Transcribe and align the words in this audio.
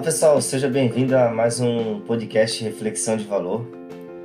Fala 0.00 0.12
pessoal, 0.12 0.40
seja 0.40 0.66
bem-vindo 0.66 1.14
a 1.14 1.28
mais 1.28 1.60
um 1.60 2.00
podcast 2.00 2.64
Reflexão 2.64 3.18
de 3.18 3.24
Valor. 3.24 3.66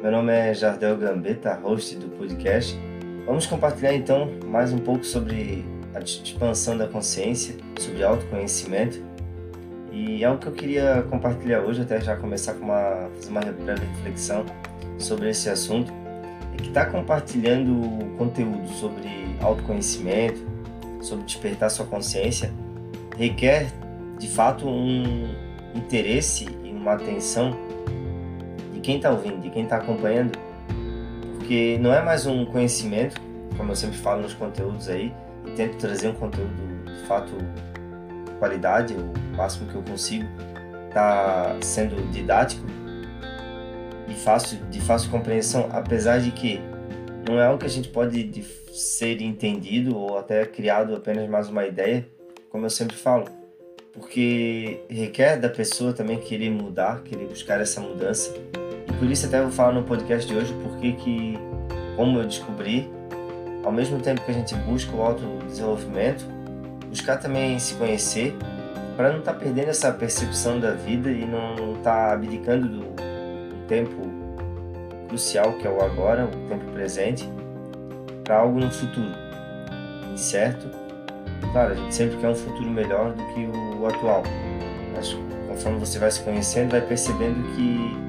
Meu 0.02 0.10
nome 0.10 0.32
é 0.32 0.54
Jardel 0.54 0.96
Gambetta, 0.96 1.54
host 1.54 1.98
do 1.98 2.08
podcast. 2.16 2.80
Vamos 3.26 3.46
compartilhar 3.46 3.94
então 3.94 4.32
mais 4.46 4.72
um 4.72 4.78
pouco 4.78 5.04
sobre 5.04 5.66
a 5.94 6.00
expansão 6.00 6.78
da 6.78 6.88
consciência, 6.88 7.58
sobre 7.78 8.06
autoconhecimento. 8.06 9.04
E 9.92 10.24
algo 10.24 10.40
que 10.40 10.48
eu 10.48 10.54
queria 10.54 11.06
compartilhar 11.10 11.60
hoje, 11.60 11.82
até 11.82 12.00
já 12.00 12.16
começar 12.16 12.54
com 12.54 12.64
uma, 12.64 13.10
fazer 13.16 13.30
uma 13.32 13.42
breve 13.42 13.86
reflexão 13.98 14.46
sobre 14.98 15.30
esse 15.30 15.50
assunto, 15.50 15.92
é 16.54 16.56
que 16.56 16.70
está 16.70 16.86
compartilhando 16.86 18.16
conteúdo 18.18 18.66
sobre 18.70 19.10
autoconhecimento, 19.42 20.40
sobre 21.02 21.26
despertar 21.26 21.70
sua 21.70 21.86
consciência, 21.86 22.50
requer 23.18 23.68
de 24.18 24.30
fato 24.30 24.66
um 24.70 25.45
interesse 25.76 26.48
e 26.64 26.72
uma 26.72 26.94
atenção 26.94 27.56
de 28.74 28.80
quem 28.80 28.98
está 28.98 29.12
ouvindo, 29.12 29.42
de 29.42 29.50
quem 29.50 29.64
está 29.64 29.78
acompanhando, 29.78 30.38
porque 31.36 31.78
não 31.80 31.94
é 31.94 32.02
mais 32.02 32.26
um 32.26 32.46
conhecimento, 32.46 33.22
como 33.58 33.72
eu 33.72 33.76
sempre 33.76 33.98
falo 33.98 34.22
nos 34.22 34.34
conteúdos 34.34 34.90
aí, 34.90 35.14
e 35.46 35.52
tento 35.52 35.78
trazer 35.78 36.08
um 36.08 36.14
conteúdo 36.14 36.54
de 36.86 37.08
fato 37.08 37.34
qualidade, 38.40 38.94
o 38.94 39.38
máximo 39.38 39.70
que 39.70 39.76
eu 39.76 39.84
consigo, 39.84 40.26
está 40.88 41.56
sendo 41.62 41.96
didático 42.12 42.66
e 44.08 44.14
fácil, 44.14 44.60
de 44.70 44.82
fácil 44.82 45.10
compreensão, 45.10 45.70
apesar 45.72 46.20
de 46.20 46.32
que 46.32 46.60
não 47.28 47.40
é 47.40 47.46
algo 47.46 47.60
que 47.60 47.66
a 47.66 47.70
gente 47.70 47.90
pode 47.90 48.44
ser 48.72 49.22
entendido 49.22 49.98
ou 49.98 50.18
até 50.18 50.46
criado 50.46 50.96
apenas 50.96 51.28
mais 51.30 51.50
uma 51.50 51.66
ideia, 51.66 52.08
como 52.50 52.66
eu 52.66 52.70
sempre 52.70 52.96
falo 52.96 53.26
porque 53.96 54.82
requer 54.90 55.40
da 55.40 55.50
pessoa 55.50 55.94
também 55.94 56.20
querer 56.20 56.52
mudar, 56.52 57.02
querer 57.04 57.26
buscar 57.26 57.62
essa 57.62 57.80
mudança. 57.80 58.34
E 58.88 58.94
por 58.94 59.10
isso 59.10 59.26
até 59.26 59.42
vou 59.42 59.52
falar 59.52 59.72
no 59.72 59.84
podcast 59.84 60.28
de 60.28 60.38
hoje 60.38 60.54
porque 60.62 60.92
que, 60.92 61.40
como 61.96 62.20
eu 62.20 62.26
descobri, 62.26 62.90
ao 63.64 63.72
mesmo 63.72 64.00
tempo 64.00 64.22
que 64.22 64.32
a 64.32 64.34
gente 64.34 64.54
busca 64.56 64.96
o 64.96 65.02
autodesenvolvimento, 65.02 66.26
buscar 66.90 67.18
também 67.18 67.58
se 67.58 67.74
conhecer 67.76 68.36
para 68.98 69.12
não 69.12 69.20
estar 69.20 69.34
tá 69.34 69.40
perdendo 69.40 69.70
essa 69.70 69.92
percepção 69.92 70.60
da 70.60 70.72
vida 70.72 71.10
e 71.10 71.26
não 71.26 71.78
estar 71.78 72.08
tá 72.08 72.14
abdicando 72.14 72.68
do, 72.68 72.80
do 72.80 73.68
tempo 73.68 73.96
crucial 75.08 75.54
que 75.54 75.66
é 75.66 75.70
o 75.70 75.82
agora, 75.82 76.26
o 76.26 76.50
tempo 76.50 76.66
presente, 76.72 77.30
para 78.24 78.40
algo 78.40 78.60
no 78.60 78.72
futuro, 78.72 79.12
incerto 80.14 80.86
Claro, 81.52 81.72
a 81.72 81.76
gente 81.76 81.96
sempre 81.96 82.18
quer 82.18 82.28
um 82.28 82.36
futuro 82.36 82.70
melhor 82.70 83.14
do 83.14 83.24
que 83.34 83.46
o 83.46 83.65
atual. 83.88 84.24
Mas 84.96 85.18
conforme 85.48 85.80
você 85.80 86.00
vai 86.00 86.12
se 86.12 86.22
conhecendo, 86.22 86.72
vai 86.72 86.82
percebendo 86.82 87.44
que 87.56 88.06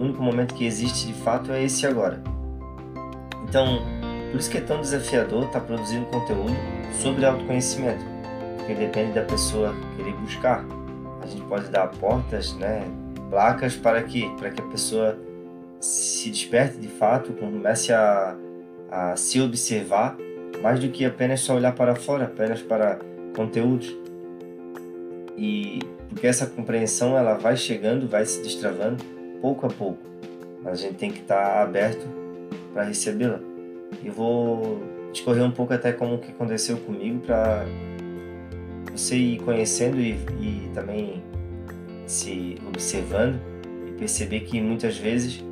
o 0.00 0.04
único 0.04 0.22
momento 0.22 0.54
que 0.54 0.64
existe 0.64 1.06
de 1.06 1.14
fato 1.14 1.52
é 1.52 1.62
esse 1.62 1.86
agora. 1.86 2.22
Então, 3.48 3.82
por 4.30 4.40
isso 4.40 4.50
que 4.50 4.58
é 4.58 4.60
tão 4.60 4.80
desafiador 4.80 5.44
estar 5.44 5.60
tá 5.60 5.66
produzindo 5.66 6.06
conteúdo 6.06 6.56
sobre 7.00 7.24
autoconhecimento, 7.24 8.04
porque 8.56 8.74
depende 8.74 9.12
da 9.12 9.22
pessoa 9.22 9.74
querer 9.96 10.14
buscar. 10.14 10.64
A 11.22 11.26
gente 11.26 11.42
pode 11.44 11.68
dar 11.68 11.88
portas, 11.88 12.54
né, 12.54 12.82
placas 13.30 13.76
para 13.76 14.02
que 14.02 14.28
para 14.36 14.50
que 14.50 14.60
a 14.60 14.64
pessoa 14.64 15.18
se 15.80 16.30
desperte 16.30 16.78
de 16.78 16.88
fato, 16.88 17.32
comece 17.32 17.92
a, 17.92 18.36
a 18.90 19.16
se 19.16 19.40
observar 19.40 20.16
mais 20.62 20.78
do 20.78 20.88
que 20.88 21.04
apenas 21.04 21.40
só 21.40 21.56
olhar 21.56 21.72
para 21.72 21.94
fora, 21.94 22.24
apenas 22.24 22.62
para 22.62 22.98
conteúdos. 23.34 23.94
E 25.42 25.80
porque 26.08 26.26
essa 26.26 26.46
compreensão 26.46 27.18
ela 27.18 27.34
vai 27.34 27.56
chegando, 27.56 28.06
vai 28.06 28.24
se 28.24 28.40
destravando 28.42 29.02
pouco 29.40 29.66
a 29.66 29.68
pouco, 29.68 29.98
mas 30.62 30.74
a 30.74 30.82
gente 30.82 30.94
tem 30.94 31.10
que 31.10 31.20
estar 31.20 31.62
aberto 31.62 32.06
para 32.72 32.84
recebê-la. 32.84 33.40
Eu 34.04 34.12
vou 34.12 34.82
discorrer 35.12 35.42
um 35.42 35.50
pouco 35.50 35.72
até 35.72 35.92
como 35.92 36.18
que 36.18 36.30
aconteceu 36.30 36.76
comigo 36.78 37.18
para 37.20 37.64
você 38.92 39.16
ir 39.16 39.40
conhecendo 39.40 40.00
e, 40.00 40.12
e 40.40 40.70
também 40.72 41.22
se 42.06 42.56
observando 42.68 43.40
e 43.88 43.92
perceber 43.92 44.40
que 44.40 44.60
muitas 44.60 44.96
vezes 44.96 45.42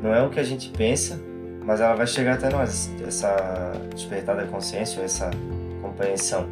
não 0.00 0.14
é 0.14 0.22
o 0.22 0.30
que 0.30 0.38
a 0.38 0.44
gente 0.44 0.70
pensa 0.70 1.18
mas 1.68 1.82
ela 1.82 1.94
vai 1.94 2.06
chegar 2.06 2.36
até 2.36 2.48
nós, 2.48 2.90
essa 3.06 3.72
despertar 3.94 4.34
da 4.34 4.46
consciência, 4.46 5.02
essa 5.02 5.28
compreensão. 5.82 6.48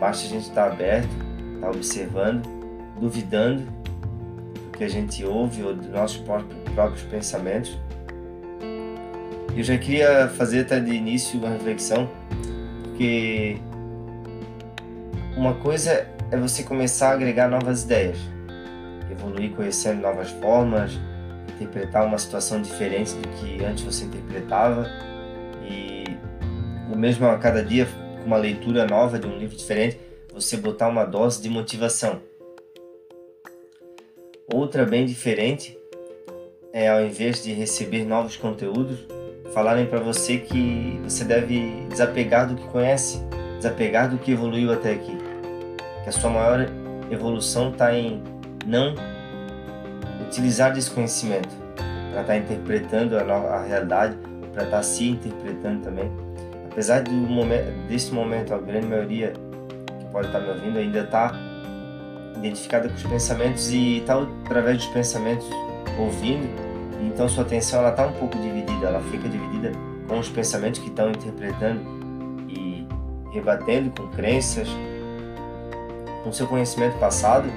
Basta 0.00 0.24
a 0.24 0.30
gente 0.30 0.48
estar 0.48 0.68
aberto, 0.68 1.10
estar 1.66 1.70
observando, 1.70 2.42
duvidando 3.00 3.62
do 3.62 4.78
que 4.78 4.84
a 4.84 4.88
gente 4.88 5.24
ouve 5.24 5.62
ou 5.62 5.74
dos 5.74 5.88
nossos 5.88 6.22
próprios 6.74 7.02
pensamentos. 7.02 7.76
Eu 9.56 9.62
já 9.62 9.76
queria 9.78 10.28
fazer 10.28 10.60
até 10.60 10.78
de 10.78 10.92
início 10.92 11.38
uma 11.38 11.48
reflexão, 11.48 12.08
porque 12.82 13.56
uma 15.36 15.54
coisa 15.54 16.06
é 16.30 16.36
você 16.36 16.62
começar 16.62 17.10
a 17.10 17.12
agregar 17.12 17.48
novas 17.48 17.84
ideias, 17.84 18.18
evoluir 19.10 19.52
conhecendo 19.52 20.02
novas 20.02 20.30
formas, 20.30 20.98
interpretar 21.54 22.04
uma 22.04 22.18
situação 22.18 22.60
diferente 22.60 23.14
do 23.14 23.28
que 23.28 23.64
antes 23.64 23.82
você 23.82 24.04
interpretava 24.04 24.86
e 25.62 26.04
o 26.92 26.98
mesmo 26.98 27.26
a 27.26 27.38
cada 27.38 27.62
dia 27.62 27.86
com 27.86 28.26
uma 28.26 28.36
leitura 28.36 28.86
nova 28.86 29.18
de 29.18 29.26
um 29.26 29.38
livro 29.38 29.56
diferente 29.56 29.98
você 30.36 30.56
botar 30.56 30.88
uma 30.88 31.04
dose 31.04 31.42
de 31.42 31.48
motivação 31.48 32.20
outra 34.52 34.84
bem 34.84 35.04
diferente 35.04 35.76
é 36.72 36.88
ao 36.88 37.04
invés 37.04 37.42
de 37.42 37.52
receber 37.52 38.04
novos 38.04 38.36
conteúdos 38.36 39.00
falarem 39.52 39.86
para 39.86 39.98
você 39.98 40.38
que 40.38 41.00
você 41.02 41.24
deve 41.24 41.86
desapegar 41.88 42.46
do 42.46 42.54
que 42.54 42.68
conhece 42.68 43.18
desapegar 43.56 44.08
do 44.08 44.18
que 44.18 44.30
evoluiu 44.30 44.72
até 44.72 44.92
aqui 44.92 45.16
que 46.04 46.08
a 46.10 46.12
sua 46.12 46.30
maior 46.30 46.68
evolução 47.10 47.72
está 47.72 47.92
em 47.92 48.22
não 48.64 48.94
utilizar 50.26 50.72
desse 50.72 50.90
conhecimento 50.90 51.48
para 51.76 52.20
estar 52.20 52.24
tá 52.24 52.36
interpretando 52.36 53.18
a, 53.18 53.22
a 53.22 53.62
realidade, 53.64 54.16
para 54.52 54.64
estar 54.64 54.76
tá 54.76 54.82
se 54.82 55.10
interpretando 55.10 55.82
também. 55.82 56.10
Apesar 56.70 57.02
do 57.02 57.10
momento, 57.10 57.70
desse 57.88 58.12
momento, 58.12 58.54
a 58.54 58.58
grande 58.58 58.86
maioria 58.86 59.32
pode 60.16 60.28
estar 60.28 60.38
tá 60.38 60.46
me 60.46 60.50
ouvindo 60.50 60.78
ainda 60.78 61.00
está 61.00 61.30
identificada 62.36 62.88
com 62.88 62.94
os 62.94 63.02
pensamentos 63.02 63.70
e 63.70 63.98
está 63.98 64.18
através 64.46 64.78
dos 64.78 64.86
pensamentos 64.86 65.46
ouvindo, 65.98 66.48
então 67.02 67.28
sua 67.28 67.44
atenção 67.44 67.80
ela 67.80 67.90
está 67.90 68.06
um 68.06 68.12
pouco 68.12 68.38
dividida, 68.38 68.86
ela 68.86 69.00
fica 69.10 69.28
dividida 69.28 69.72
com 70.08 70.18
os 70.18 70.30
pensamentos 70.30 70.80
que 70.80 70.88
estão 70.88 71.10
interpretando 71.10 71.82
e 72.48 72.86
rebatendo 73.30 73.90
com 73.90 74.08
crenças, 74.08 74.66
com 76.24 76.32
seu 76.32 76.46
conhecimento 76.46 76.98
passado 76.98 77.50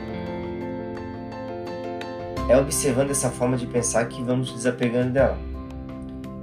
é 2.49 2.57
observando 2.57 3.11
essa 3.11 3.29
forma 3.29 3.55
de 3.55 3.67
pensar 3.67 4.03
que 4.09 4.21
vamos 4.21 4.51
desapegando 4.51 5.11
dela. 5.11 5.37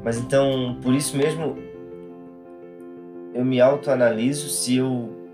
Mas 0.02 0.16
então, 0.16 0.78
por 0.80 0.94
isso 0.94 1.14
mesmo, 1.14 1.58
eu 3.34 3.44
me 3.44 3.60
autoanaliso 3.60 4.48
se 4.48 4.76
eu 4.76 5.25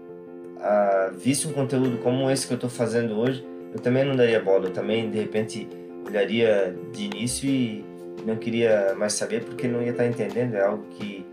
ah, 0.63 1.11
visse 1.17 1.47
um 1.49 1.53
conteúdo 1.53 1.99
como 1.99 2.31
esse 2.31 2.47
que 2.47 2.53
eu 2.53 2.57
estou 2.57 2.71
fazendo 2.71 3.19
hoje, 3.19 3.45
eu 3.75 3.81
também 3.81 4.05
não 4.05 4.15
daria 4.15 4.41
bola, 4.41 4.67
eu 4.67 4.73
também 4.73 5.11
de 5.11 5.19
repente 5.19 5.69
olharia 6.07 6.75
de 6.93 7.05
início 7.05 7.49
e 7.49 7.85
não 8.25 8.37
queria 8.37 8.95
mais 8.97 9.15
saber 9.15 9.45
porque 9.45 9.67
não 9.67 9.83
ia 9.83 9.91
estar 9.91 10.07
entendendo, 10.07 10.55
é 10.55 10.63
algo 10.63 10.85
que 10.91 11.27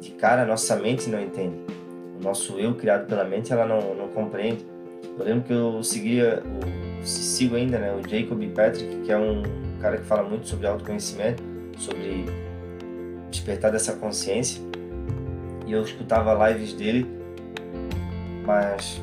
de 0.00 0.10
cara 0.12 0.42
a 0.42 0.46
nossa 0.46 0.76
mente 0.76 1.08
não 1.10 1.20
entende. 1.20 1.56
O 2.18 2.22
nosso 2.22 2.58
eu 2.58 2.74
criado 2.74 3.06
pela 3.06 3.24
mente 3.24 3.52
ela 3.52 3.66
não, 3.66 3.94
não 3.94 4.08
compreende. 4.08 4.64
Eu 5.18 5.24
lembro 5.24 5.44
que 5.44 5.52
eu 5.52 5.82
seguia 5.82 6.42
o 7.02 7.06
sigo 7.06 7.56
ainda, 7.56 7.78
né, 7.78 7.92
o 7.92 8.08
Jacob 8.08 8.42
Patrick, 8.54 9.02
que 9.04 9.12
é 9.12 9.18
um 9.18 9.42
cara 9.80 9.98
que 9.98 10.04
fala 10.04 10.22
muito 10.22 10.46
sobre 10.48 10.66
autoconhecimento, 10.66 11.42
sobre 11.76 12.26
despertar 13.30 13.70
dessa 13.70 13.92
consciência. 13.94 14.60
E 15.66 15.72
eu 15.72 15.82
escutava 15.82 16.48
lives 16.48 16.72
dele, 16.72 17.06
mas 18.48 18.98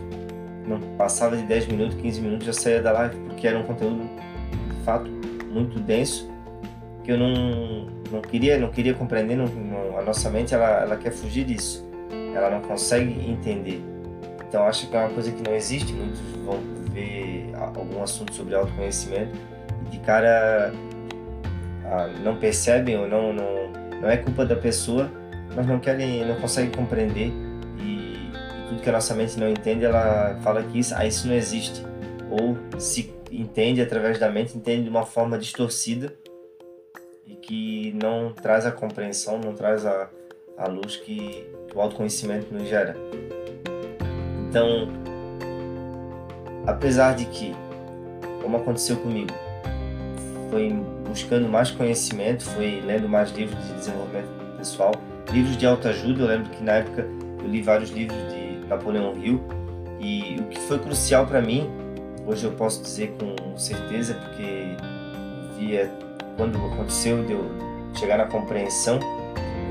não 0.67 0.79
passava 0.97 1.37
de 1.37 1.43
10 1.43 1.67
minutos, 1.67 1.95
15 2.01 2.19
minutos 2.19 2.47
já 2.47 2.53
saía 2.53 2.81
da 2.81 2.91
live, 2.91 3.15
porque 3.27 3.47
era 3.47 3.59
um 3.59 3.63
conteúdo 3.63 4.01
de 4.01 4.83
fato 4.83 5.07
muito 5.51 5.79
denso, 5.79 6.27
que 7.03 7.11
eu 7.11 7.17
não, 7.17 7.85
não 8.11 8.21
queria, 8.21 8.57
não 8.57 8.69
queria 8.69 8.95
compreender, 8.95 9.35
não, 9.35 9.45
não, 9.45 9.99
a 9.99 10.01
nossa 10.01 10.31
mente 10.31 10.55
ela, 10.55 10.81
ela 10.81 10.97
quer 10.97 11.11
fugir 11.11 11.45
disso. 11.45 11.87
Ela 12.33 12.49
não 12.49 12.61
consegue 12.61 13.29
entender. 13.29 13.81
Então 14.47 14.63
acho 14.65 14.89
que 14.89 14.95
é 14.95 14.99
uma 14.99 15.09
coisa 15.09 15.31
que 15.31 15.47
não 15.47 15.55
existe, 15.55 15.93
muitos 15.93 16.19
vão 16.43 16.59
ver 16.91 17.51
algum 17.55 18.01
assunto 18.01 18.33
sobre 18.33 18.55
autoconhecimento 18.55 19.37
e 19.85 19.89
de 19.91 19.99
cara 19.99 20.73
ah, 21.85 22.09
não 22.23 22.37
percebem 22.37 22.97
ou 22.97 23.07
não, 23.07 23.31
não, 23.31 23.71
não 24.01 24.09
é 24.09 24.17
culpa 24.17 24.43
da 24.43 24.55
pessoa, 24.55 25.11
mas 25.55 25.67
não 25.67 25.79
querem, 25.79 26.25
não 26.25 26.35
conseguem 26.35 26.71
compreender 26.71 27.44
tudo 28.75 28.81
que 28.81 28.89
a 28.89 28.93
nossa 28.93 29.13
mente 29.15 29.39
não 29.39 29.49
entende, 29.49 29.85
ela 29.85 30.37
fala 30.43 30.61
que 30.61 30.79
isso, 30.79 30.93
ah, 30.95 31.05
isso 31.05 31.27
não 31.27 31.35
existe. 31.35 31.83
ou 32.29 32.57
se 32.79 33.13
entende 33.31 33.81
através 33.81 34.19
da 34.19 34.29
mente, 34.29 34.57
entende 34.57 34.83
de 34.83 34.89
uma 34.89 35.05
forma 35.05 35.37
distorcida 35.37 36.13
e 37.25 37.35
que 37.35 37.93
não 38.01 38.33
traz 38.33 38.65
a 38.65 38.71
compreensão, 38.71 39.39
não 39.39 39.53
traz 39.53 39.85
a, 39.85 40.09
a 40.57 40.67
luz 40.67 40.97
que, 40.97 41.47
que 41.67 41.75
o 41.75 41.81
autoconhecimento 41.81 42.53
nos 42.53 42.67
gera. 42.67 42.95
Então, 44.49 44.87
apesar 46.65 47.15
de 47.15 47.25
que, 47.25 47.53
como 48.41 48.57
aconteceu 48.57 48.97
comigo, 48.97 49.33
foi 50.49 50.69
buscando 51.07 51.47
mais 51.47 51.71
conhecimento, 51.71 52.43
foi 52.43 52.81
lendo 52.81 53.07
mais 53.07 53.31
livros 53.31 53.61
de 53.67 53.73
desenvolvimento 53.73 54.29
pessoal, 54.57 54.91
livros 55.31 55.57
de 55.57 55.65
autoajuda. 55.65 56.23
Eu 56.23 56.27
lembro 56.27 56.49
que 56.49 56.63
na 56.63 56.73
época 56.73 57.05
eu 57.39 57.47
li 57.47 57.61
vários 57.61 57.89
livros 57.89 58.17
de 58.31 58.34
Napoleão 58.67 59.13
Hill 59.15 59.41
e 59.99 60.37
o 60.39 60.43
que 60.45 60.59
foi 60.61 60.79
crucial 60.79 61.25
para 61.25 61.41
mim, 61.41 61.69
hoje 62.25 62.45
eu 62.45 62.51
posso 62.51 62.81
dizer 62.81 63.15
com 63.19 63.57
certeza, 63.57 64.13
porque 64.15 64.75
via 65.57 65.91
quando 66.37 66.57
aconteceu 66.57 67.23
de 67.23 67.33
eu 67.33 67.45
chegar 67.93 68.17
na 68.17 68.25
compreensão, 68.25 68.99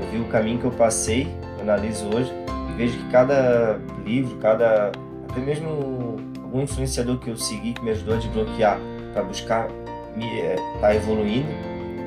eu 0.01 0.11
vi 0.11 0.19
o 0.19 0.25
caminho 0.25 0.59
que 0.59 0.65
eu 0.65 0.71
passei, 0.71 1.27
eu 1.57 1.61
analiso 1.61 2.07
hoje, 2.07 2.31
e 2.69 2.73
vejo 2.73 2.97
que 2.97 3.09
cada 3.11 3.79
livro, 4.03 4.37
cada 4.37 4.91
até 5.29 5.39
mesmo 5.39 6.17
algum 6.41 6.61
influenciador 6.61 7.19
que 7.19 7.29
eu 7.29 7.37
segui 7.37 7.73
que 7.73 7.83
me 7.83 7.91
ajudou 7.91 8.15
a 8.15 8.17
desbloquear 8.17 8.79
para 9.13 9.23
buscar 9.23 9.67
me 10.15 10.25
estar 10.25 10.79
tá 10.79 10.95
evoluindo, 10.95 11.47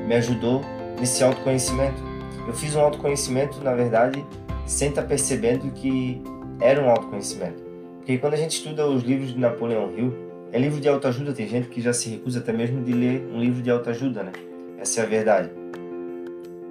me 0.07 0.15
ajudou 0.15 0.61
nesse 0.99 1.23
autoconhecimento. 1.23 2.01
Eu 2.47 2.53
fiz 2.53 2.75
um 2.75 2.81
autoconhecimento, 2.81 3.63
na 3.63 3.73
verdade, 3.73 4.25
sem 4.65 4.89
estar 4.89 5.03
tá 5.03 5.07
percebendo 5.07 5.71
que 5.71 6.21
era 6.59 6.81
um 6.81 6.89
autoconhecimento. 6.89 7.63
Porque 7.97 8.17
quando 8.17 8.33
a 8.33 8.37
gente 8.37 8.51
estuda 8.51 8.87
os 8.87 9.03
livros 9.03 9.33
de 9.33 9.39
Napoleão 9.39 9.91
Hill, 9.95 10.13
é 10.51 10.57
livro 10.57 10.81
de 10.81 10.89
autoajuda, 10.89 11.31
tem 11.31 11.47
gente 11.47 11.69
que 11.69 11.79
já 11.79 11.93
se 11.93 12.09
recusa 12.09 12.39
até 12.39 12.51
mesmo 12.51 12.83
de 12.83 12.91
ler 12.91 13.23
um 13.31 13.39
livro 13.39 13.61
de 13.61 13.69
autoajuda, 13.69 14.23
né? 14.23 14.31
Essa 14.79 15.01
é 15.01 15.03
a 15.03 15.05
verdade. 15.05 15.51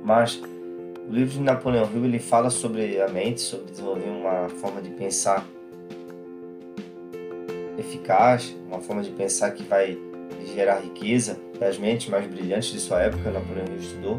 Mas 0.04 0.42
o 1.08 1.12
livro 1.12 1.34
de 1.34 1.40
Napoleão 1.40 1.88
Hill 1.94 2.04
ele 2.04 2.18
fala 2.18 2.50
sobre 2.50 3.00
a 3.00 3.08
mente, 3.08 3.40
sobre 3.40 3.70
desenvolver 3.70 4.08
uma 4.08 4.48
forma 4.48 4.82
de 4.82 4.90
pensar 4.90 5.46
eficaz, 7.78 8.54
uma 8.66 8.80
forma 8.80 9.02
de 9.02 9.10
pensar 9.10 9.52
que 9.52 9.62
vai 9.62 9.96
gerar 10.54 10.80
riqueza 10.80 11.38
das 11.60 11.78
mentes 11.78 12.08
mais 12.08 12.26
brilhantes 12.26 12.72
de 12.72 12.80
sua 12.80 13.00
época, 13.02 13.30
Napoleão 13.30 13.66
Hill 13.66 13.76
estudou. 13.76 14.18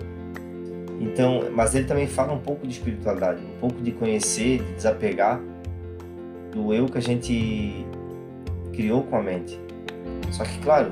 Então, 1.01 1.49
mas 1.51 1.75
ele 1.75 1.85
também 1.85 2.07
fala 2.07 2.33
um 2.33 2.39
pouco 2.39 2.65
de 2.65 2.73
espiritualidade, 2.73 3.41
um 3.41 3.59
pouco 3.59 3.81
de 3.81 3.91
conhecer, 3.91 4.59
de 4.63 4.73
desapegar 4.73 5.41
do 6.51 6.73
eu 6.73 6.87
que 6.87 6.97
a 6.97 7.01
gente 7.01 7.85
criou 8.73 9.03
com 9.03 9.17
a 9.17 9.21
mente. 9.21 9.59
Só 10.31 10.43
que, 10.43 10.57
claro, 10.59 10.91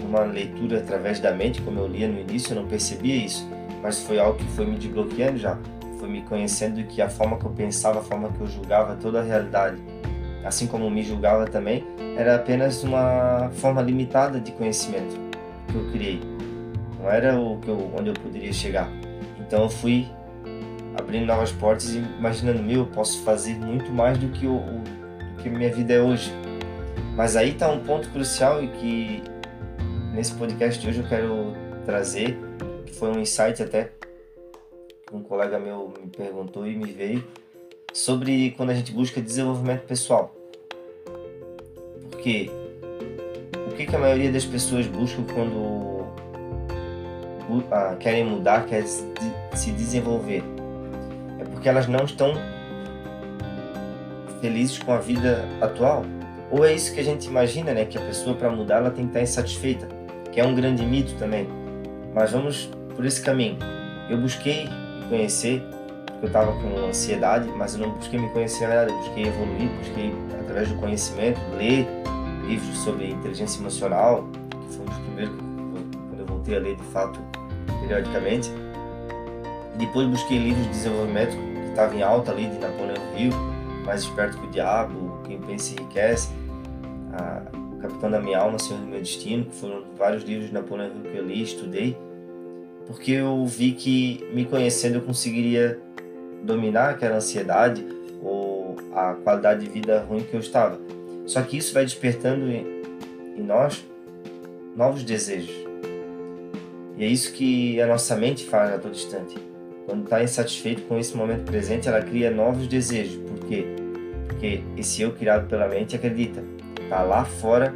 uma 0.00 0.20
leitura 0.20 0.78
através 0.78 1.20
da 1.20 1.32
mente, 1.32 1.60
como 1.62 1.80
eu 1.80 1.86
lia 1.86 2.08
no 2.08 2.20
início, 2.20 2.52
eu 2.52 2.60
não 2.60 2.68
percebia 2.68 3.14
isso, 3.14 3.48
mas 3.82 4.02
foi 4.02 4.18
algo 4.18 4.38
que 4.38 4.44
foi 4.44 4.66
me 4.66 4.76
desbloqueando 4.76 5.38
já, 5.38 5.58
foi 5.98 6.08
me 6.08 6.22
conhecendo 6.22 6.82
que 6.84 7.00
a 7.00 7.08
forma 7.08 7.38
que 7.38 7.44
eu 7.44 7.50
pensava, 7.50 8.00
a 8.00 8.02
forma 8.02 8.28
que 8.30 8.40
eu 8.40 8.46
julgava 8.46 8.96
toda 8.96 9.20
a 9.20 9.22
realidade, 9.22 9.80
assim 10.44 10.66
como 10.66 10.90
me 10.90 11.02
julgava 11.02 11.46
também, 11.46 11.84
era 12.16 12.36
apenas 12.36 12.82
uma 12.82 13.50
forma 13.54 13.80
limitada 13.80 14.40
de 14.40 14.52
conhecimento 14.52 15.18
que 15.68 15.74
eu 15.76 15.90
criei. 15.90 16.20
Não 17.00 17.10
era 17.10 17.38
o 17.38 17.58
que 17.58 17.68
eu, 17.68 17.90
onde 17.98 18.10
eu 18.10 18.14
poderia 18.14 18.52
chegar. 18.52 18.88
Então 19.38 19.64
eu 19.64 19.68
fui 19.68 20.06
abrindo 20.98 21.26
novas 21.26 21.52
portas 21.52 21.94
e 21.94 21.98
imaginando, 21.98 22.62
meu, 22.62 22.80
eu 22.80 22.86
posso 22.86 23.22
fazer 23.22 23.54
muito 23.54 23.90
mais 23.90 24.18
do 24.18 24.28
que 24.28 24.46
o, 24.46 24.58
do 24.58 25.42
que 25.42 25.48
minha 25.48 25.72
vida 25.72 25.94
é 25.94 26.00
hoje. 26.00 26.32
Mas 27.16 27.36
aí 27.36 27.50
está 27.50 27.70
um 27.70 27.80
ponto 27.80 28.08
crucial 28.10 28.62
e 28.62 28.68
que 28.68 29.22
nesse 30.12 30.34
podcast 30.34 30.80
de 30.80 30.88
hoje 30.88 31.00
eu 31.00 31.08
quero 31.08 31.52
trazer, 31.84 32.38
que 32.86 32.94
foi 32.94 33.10
um 33.10 33.20
insight 33.20 33.62
até 33.62 33.90
que 35.06 35.14
um 35.14 35.22
colega 35.22 35.58
meu 35.58 35.92
me 36.02 36.08
perguntou 36.08 36.66
e 36.66 36.74
me 36.74 36.90
veio 36.90 37.24
sobre 37.92 38.52
quando 38.52 38.70
a 38.70 38.74
gente 38.74 38.92
busca 38.92 39.20
desenvolvimento 39.20 39.82
pessoal. 39.82 40.34
Porque 42.10 42.50
o 43.70 43.74
que, 43.74 43.86
que 43.86 43.96
a 43.96 43.98
maioria 43.98 44.32
das 44.32 44.44
pessoas 44.44 44.86
buscam 44.86 45.24
quando 45.34 46.06
ah, 47.70 47.96
querem 47.98 48.24
mudar, 48.24 48.66
querem 48.66 48.86
se 48.86 49.70
desenvolver? 49.72 50.42
Porque 51.62 51.68
elas 51.68 51.86
não 51.86 52.04
estão 52.04 52.34
felizes 54.40 54.80
com 54.80 54.92
a 54.92 54.98
vida 54.98 55.44
atual. 55.60 56.04
Ou 56.50 56.64
é 56.64 56.74
isso 56.74 56.92
que 56.92 56.98
a 56.98 57.04
gente 57.04 57.28
imagina, 57.28 57.72
né? 57.72 57.84
Que 57.84 57.96
a 57.96 58.00
pessoa 58.00 58.34
para 58.34 58.50
mudar 58.50 58.78
ela 58.78 58.90
tem 58.90 59.04
que 59.04 59.10
estar 59.10 59.22
insatisfeita, 59.22 59.86
que 60.32 60.40
é 60.40 60.44
um 60.44 60.56
grande 60.56 60.84
mito 60.84 61.14
também. 61.20 61.46
Mas 62.12 62.32
vamos 62.32 62.68
por 62.96 63.06
esse 63.06 63.22
caminho. 63.22 63.58
Eu 64.10 64.18
busquei 64.18 64.64
me 64.64 65.08
conhecer, 65.08 65.62
porque 66.06 66.24
eu 66.24 66.26
estava 66.26 66.50
com 66.50 66.84
ansiedade, 66.84 67.48
mas 67.56 67.74
eu 67.74 67.86
não 67.86 67.90
busquei 67.90 68.18
me 68.18 68.28
conhecer 68.30 68.66
na 68.66 68.74
verdade, 68.74 68.90
eu 68.90 68.98
busquei 68.98 69.26
evoluir, 69.28 69.68
busquei 69.78 70.14
através 70.40 70.68
do 70.68 70.74
conhecimento, 70.80 71.40
ler 71.56 71.86
livros 72.48 72.76
sobre 72.78 73.12
inteligência 73.12 73.60
emocional, 73.60 74.26
que 74.50 74.74
foi 74.74 74.84
um 74.84 74.88
dos 74.88 74.98
primeiros 74.98 75.34
quando 76.08 76.18
eu 76.18 76.26
voltei 76.26 76.56
a 76.56 76.58
ler 76.58 76.74
de 76.74 76.82
fato 76.86 77.20
periodicamente. 77.82 78.50
E 79.76 79.78
depois 79.78 80.08
busquei 80.08 80.38
livros 80.38 80.64
de 80.64 80.70
desenvolvimento 80.70 81.51
que 81.72 81.78
estavam 81.78 81.98
em 81.98 82.02
alta 82.02 82.30
ali 82.30 82.46
de 82.46 82.58
Napoleão 82.58 82.96
Hill, 83.16 83.32
Mais 83.84 84.02
Esperto 84.02 84.38
que 84.38 84.46
o 84.46 84.50
Diabo, 84.50 85.18
Quem 85.24 85.40
Pensa 85.40 85.72
Enriquece, 85.72 86.30
a 87.12 87.42
Capitão 87.80 88.10
da 88.10 88.20
Minha 88.20 88.38
Alma, 88.38 88.58
Senhor 88.58 88.78
do 88.78 88.86
Meu 88.86 89.00
Destino, 89.00 89.46
que 89.46 89.56
foram 89.56 89.82
vários 89.96 90.22
livros 90.22 90.48
de 90.48 90.54
Napoleão 90.54 90.88
Hill 90.88 91.10
que 91.10 91.16
eu 91.16 91.26
li, 91.26 91.42
estudei, 91.42 91.96
porque 92.86 93.12
eu 93.12 93.44
vi 93.46 93.72
que 93.72 94.24
me 94.32 94.44
conhecendo 94.44 94.96
eu 94.96 95.02
conseguiria 95.02 95.80
dominar 96.42 96.90
aquela 96.90 97.16
ansiedade 97.16 97.84
ou 98.22 98.76
a 98.94 99.14
qualidade 99.14 99.66
de 99.66 99.72
vida 99.72 100.04
ruim 100.08 100.22
que 100.22 100.34
eu 100.34 100.40
estava. 100.40 100.78
Só 101.26 101.40
que 101.42 101.56
isso 101.56 101.72
vai 101.72 101.84
despertando 101.84 102.50
em 102.50 103.42
nós 103.42 103.84
novos 104.76 105.02
desejos. 105.02 105.54
E 106.96 107.04
é 107.04 107.06
isso 107.06 107.32
que 107.32 107.80
a 107.80 107.86
nossa 107.86 108.14
mente 108.16 108.44
faz 108.44 108.74
a 108.74 108.78
todo 108.78 108.92
instante. 108.92 109.51
Quando 109.86 110.04
está 110.04 110.22
insatisfeito 110.22 110.82
com 110.82 110.98
esse 110.98 111.16
momento 111.16 111.44
presente, 111.44 111.88
ela 111.88 112.00
cria 112.00 112.30
novos 112.30 112.66
desejos. 112.66 113.16
Por 113.16 113.46
quê? 113.46 113.66
Porque 114.26 114.62
esse 114.76 115.02
eu 115.02 115.12
criado 115.12 115.48
pela 115.48 115.68
mente 115.68 115.96
acredita, 115.96 116.42
está 116.80 117.02
lá 117.02 117.24
fora 117.24 117.74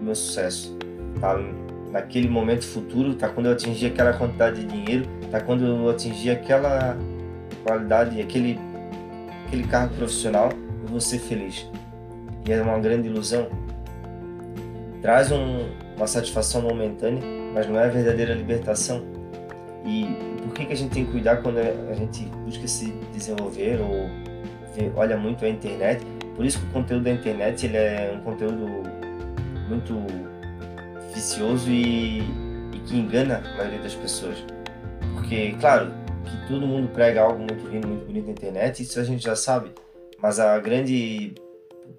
o 0.00 0.04
meu 0.04 0.14
sucesso, 0.14 0.76
está 1.14 1.38
naquele 1.90 2.28
momento 2.28 2.64
futuro, 2.64 3.12
está 3.12 3.28
quando 3.28 3.46
eu 3.46 3.52
atingir 3.52 3.86
aquela 3.86 4.12
quantidade 4.12 4.60
de 4.60 4.66
dinheiro, 4.66 5.06
está 5.22 5.40
quando 5.40 5.64
eu 5.64 5.88
atingir 5.88 6.30
aquela 6.30 6.96
qualidade, 7.62 8.20
aquele 8.20 8.58
aquele 9.46 9.64
cargo 9.64 9.94
profissional, 9.94 10.50
eu 10.82 10.88
vou 10.88 11.00
ser 11.00 11.18
feliz 11.18 11.68
e 12.46 12.52
é 12.52 12.60
uma 12.60 12.78
grande 12.78 13.08
ilusão. 13.08 13.48
Traz 15.00 15.30
um, 15.32 15.68
uma 15.96 16.06
satisfação 16.06 16.62
momentânea, 16.62 17.22
mas 17.52 17.66
não 17.66 17.78
é 17.78 17.84
a 17.84 17.88
verdadeira 17.88 18.34
libertação. 18.34 19.02
E 19.84 20.33
que, 20.66 20.72
a 20.72 20.76
gente 20.76 20.92
tem 20.92 21.04
que 21.04 21.12
cuidar 21.12 21.38
quando 21.38 21.58
a 21.58 21.94
gente 21.94 22.24
busca 22.44 22.66
se 22.66 22.92
desenvolver 23.12 23.80
ou 23.80 24.08
olha 24.96 25.16
muito 25.16 25.44
a 25.44 25.48
internet? 25.48 26.04
Por 26.36 26.44
isso 26.44 26.58
que 26.58 26.66
o 26.66 26.70
conteúdo 26.70 27.04
da 27.04 27.10
internet 27.10 27.66
ele 27.66 27.76
é 27.76 28.12
um 28.16 28.20
conteúdo 28.22 28.66
muito 29.68 29.94
vicioso 31.14 31.70
e, 31.70 32.20
e 32.72 32.78
que 32.86 32.96
engana 32.96 33.42
a 33.44 33.56
maioria 33.56 33.78
das 33.80 33.94
pessoas. 33.94 34.44
Porque, 35.14 35.52
claro, 35.60 35.92
que 36.24 36.48
todo 36.48 36.66
mundo 36.66 36.88
prega 36.88 37.22
algo 37.22 37.38
muito 37.38 37.66
lindo, 37.68 37.86
muito 37.86 38.06
bonito 38.06 38.26
na 38.26 38.32
internet, 38.32 38.82
isso 38.82 38.98
a 38.98 39.04
gente 39.04 39.22
já 39.24 39.36
sabe. 39.36 39.70
Mas 40.20 40.40
a 40.40 40.58
grande 40.58 41.34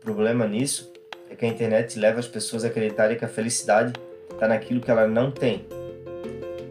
problema 0.02 0.48
nisso 0.48 0.92
é 1.30 1.36
que 1.36 1.46
a 1.46 1.48
internet 1.48 1.98
leva 1.98 2.20
as 2.20 2.28
pessoas 2.28 2.64
a 2.64 2.68
acreditarem 2.68 3.18
que 3.18 3.26
a 3.26 3.28
felicidade 3.28 3.94
está 4.32 4.48
naquilo 4.48 4.82
que 4.82 4.92
ela 4.92 5.08
não 5.08 5.32
tem. 5.32 5.66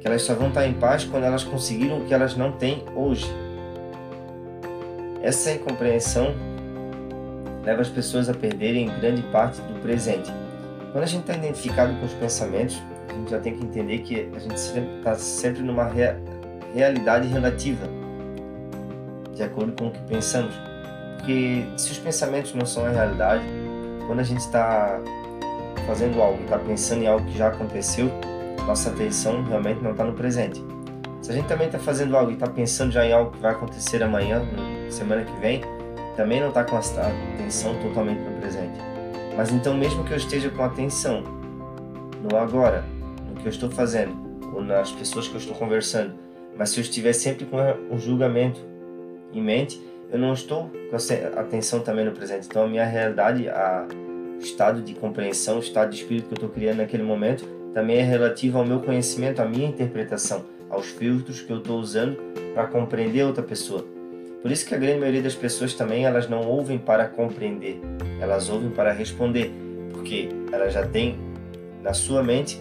Que 0.04 0.08
elas 0.08 0.20
só 0.20 0.34
vão 0.34 0.48
estar 0.48 0.66
em 0.66 0.74
paz 0.74 1.02
quando 1.04 1.24
elas 1.24 1.44
conseguiram 1.44 1.96
o 1.96 2.04
que 2.04 2.12
elas 2.12 2.36
não 2.36 2.52
têm 2.52 2.84
hoje. 2.94 3.24
Essa 5.22 5.52
incompreensão 5.52 6.34
leva 7.64 7.80
as 7.80 7.88
pessoas 7.88 8.28
a 8.28 8.34
perderem 8.34 8.90
grande 9.00 9.22
parte 9.22 9.62
do 9.62 9.80
presente. 9.80 10.30
Quando 10.92 11.04
a 11.04 11.06
gente 11.06 11.22
está 11.22 11.32
identificado 11.32 11.94
com 11.94 12.04
os 12.04 12.12
pensamentos, 12.12 12.82
a 13.08 13.14
gente 13.14 13.30
já 13.30 13.38
tem 13.38 13.56
que 13.56 13.64
entender 13.64 14.00
que 14.00 14.28
a 14.36 14.38
gente 14.38 14.56
está 14.56 15.14
sempre 15.14 15.62
numa 15.62 15.84
rea 15.84 16.20
realidade 16.74 17.26
relativa, 17.26 17.88
de 19.34 19.42
acordo 19.42 19.72
com 19.72 19.86
o 19.86 19.90
que 19.90 20.02
pensamos. 20.02 20.54
Porque 21.16 21.64
se 21.78 21.92
os 21.92 21.98
pensamentos 21.98 22.52
não 22.52 22.66
são 22.66 22.84
a 22.84 22.90
realidade, 22.90 23.42
quando 24.06 24.20
a 24.20 24.22
gente 24.22 24.40
está 24.40 25.00
fazendo 25.86 26.20
algo 26.20 26.42
está 26.42 26.58
pensando 26.58 27.04
em 27.04 27.06
algo 27.06 27.24
que 27.24 27.38
já 27.38 27.48
aconteceu, 27.48 28.10
nossa 28.66 28.90
atenção 28.90 29.42
realmente 29.44 29.82
não 29.82 29.92
está 29.92 30.04
no 30.04 30.12
presente. 30.12 30.64
Se 31.20 31.30
a 31.30 31.34
gente 31.34 31.46
também 31.46 31.66
está 31.66 31.78
fazendo 31.78 32.16
algo 32.16 32.30
e 32.30 32.34
está 32.34 32.46
pensando 32.46 32.92
já 32.92 33.04
em 33.04 33.12
algo 33.12 33.30
que 33.30 33.38
vai 33.38 33.52
acontecer 33.52 34.02
amanhã, 34.02 34.42
semana 34.90 35.24
que 35.24 35.40
vem, 35.40 35.62
também 36.16 36.40
não 36.40 36.48
está 36.48 36.64
com 36.64 36.76
a 36.76 36.80
atenção 36.80 37.74
totalmente 37.80 38.20
no 38.20 38.38
presente. 38.40 38.78
Mas 39.36 39.50
então, 39.50 39.74
mesmo 39.74 40.04
que 40.04 40.12
eu 40.12 40.16
esteja 40.16 40.50
com 40.50 40.62
atenção 40.62 41.22
no 42.22 42.36
agora, 42.36 42.84
no 43.28 43.40
que 43.40 43.46
eu 43.46 43.50
estou 43.50 43.70
fazendo, 43.70 44.14
ou 44.52 44.62
nas 44.62 44.92
pessoas 44.92 45.26
que 45.26 45.34
eu 45.34 45.38
estou 45.38 45.56
conversando, 45.56 46.14
mas 46.56 46.70
se 46.70 46.78
eu 46.78 46.82
estiver 46.82 47.12
sempre 47.12 47.46
com 47.46 47.56
o 47.90 47.98
julgamento 47.98 48.60
em 49.32 49.42
mente, 49.42 49.82
eu 50.12 50.18
não 50.18 50.32
estou 50.32 50.70
com 50.90 50.96
a 50.96 51.40
atenção 51.40 51.80
também 51.80 52.04
no 52.04 52.12
presente. 52.12 52.46
Então, 52.46 52.64
a 52.64 52.68
minha 52.68 52.84
realidade, 52.84 53.48
a 53.48 53.86
estado 54.38 54.82
de 54.82 54.94
compreensão, 54.94 55.56
o 55.56 55.60
estado 55.60 55.90
de 55.90 55.96
espírito 55.96 56.28
que 56.28 56.34
eu 56.34 56.36
estou 56.36 56.48
criando 56.50 56.76
naquele 56.78 57.02
momento, 57.02 57.44
também 57.74 57.98
é 57.98 58.02
relativo 58.02 58.58
ao 58.58 58.64
meu 58.64 58.80
conhecimento, 58.80 59.42
à 59.42 59.44
minha 59.44 59.68
interpretação, 59.68 60.44
aos 60.70 60.86
filtros 60.86 61.40
que 61.40 61.52
eu 61.52 61.58
estou 61.58 61.80
usando 61.80 62.16
para 62.54 62.68
compreender 62.68 63.24
outra 63.24 63.42
pessoa. 63.42 63.84
Por 64.40 64.50
isso 64.50 64.64
que 64.64 64.74
a 64.74 64.78
grande 64.78 65.00
maioria 65.00 65.22
das 65.22 65.34
pessoas 65.34 65.74
também 65.74 66.04
elas 66.04 66.28
não 66.28 66.42
ouvem 66.42 66.78
para 66.78 67.08
compreender, 67.08 67.80
elas 68.20 68.48
ouvem 68.48 68.70
para 68.70 68.92
responder, 68.92 69.50
porque 69.90 70.28
elas 70.52 70.72
já 70.72 70.86
têm 70.86 71.18
na 71.82 71.92
sua 71.92 72.22
mente 72.22 72.60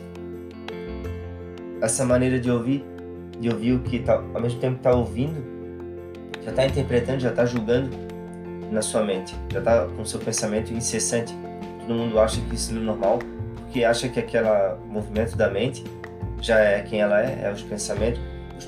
essa 1.82 2.05
maneira 2.05 2.39
de 2.39 2.50
ouvir, 2.50 2.84
de 3.39 3.50
ouvir 3.50 3.74
o 3.74 3.79
que 3.79 4.00
tá, 4.00 4.24
ao 4.34 4.41
mesmo 4.41 4.60
tempo 4.60 4.77
está 4.77 4.96
ouvindo, 4.96 5.43
já 6.41 6.50
está 6.50 6.65
interpretando, 6.65 7.20
já 7.20 7.29
está 7.29 7.46
julgando 7.46 7.89
na 8.72 8.82
sua 8.82 9.03
mente, 9.03 9.36
já 9.51 9.60
está 9.60 9.86
com 9.86 10.03
seu 10.05 10.20
pensamento 10.20 10.74
incessante. 10.74 11.34
Todo 11.82 11.93
mundo 11.93 12.17
acha 12.20 12.39
que 12.41 12.55
isso 12.55 12.74
não 12.74 12.82
é 12.82 12.86
normal, 12.86 13.20
porque 13.74 13.84
acha 13.84 14.08
que 14.08 14.20
aquele 14.20 14.48
movimento 14.88 15.36
da 15.36 15.50
mente 15.50 15.84
já 16.39 16.60
é 16.60 16.82
quem 16.84 17.01
ela 17.01 17.20
é, 17.20 17.42
é 17.46 17.51
os 17.51 17.63
pensamentos 17.63 18.22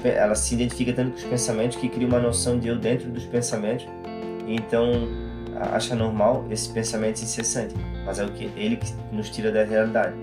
ela 0.04 0.34
se 0.34 0.56
identifica 0.56 0.94
tanto 0.94 1.12
com 1.12 1.18
os 1.18 1.24
pensamentos 1.24 1.78
que 1.78 1.88
cria 1.88 2.08
uma 2.08 2.20
noção 2.20 2.58
de 2.60 2.70
eu 2.70 2.76
dentro 2.76 3.08
dos 3.10 3.24
pensamentos 3.26 3.86
então 4.48 5.08
acha 5.72 5.96
normal 5.96 6.46
esse 6.50 6.70
pensamento 6.74 7.22
incessante, 7.22 7.76
mas 8.04 8.18
é 8.18 8.26
o 8.26 8.32
que 8.32 8.52
ele 8.58 8.78
que 8.78 8.92
nos 9.12 9.30
tira 9.30 9.52
da 9.52 9.64
realidade. 9.64 10.16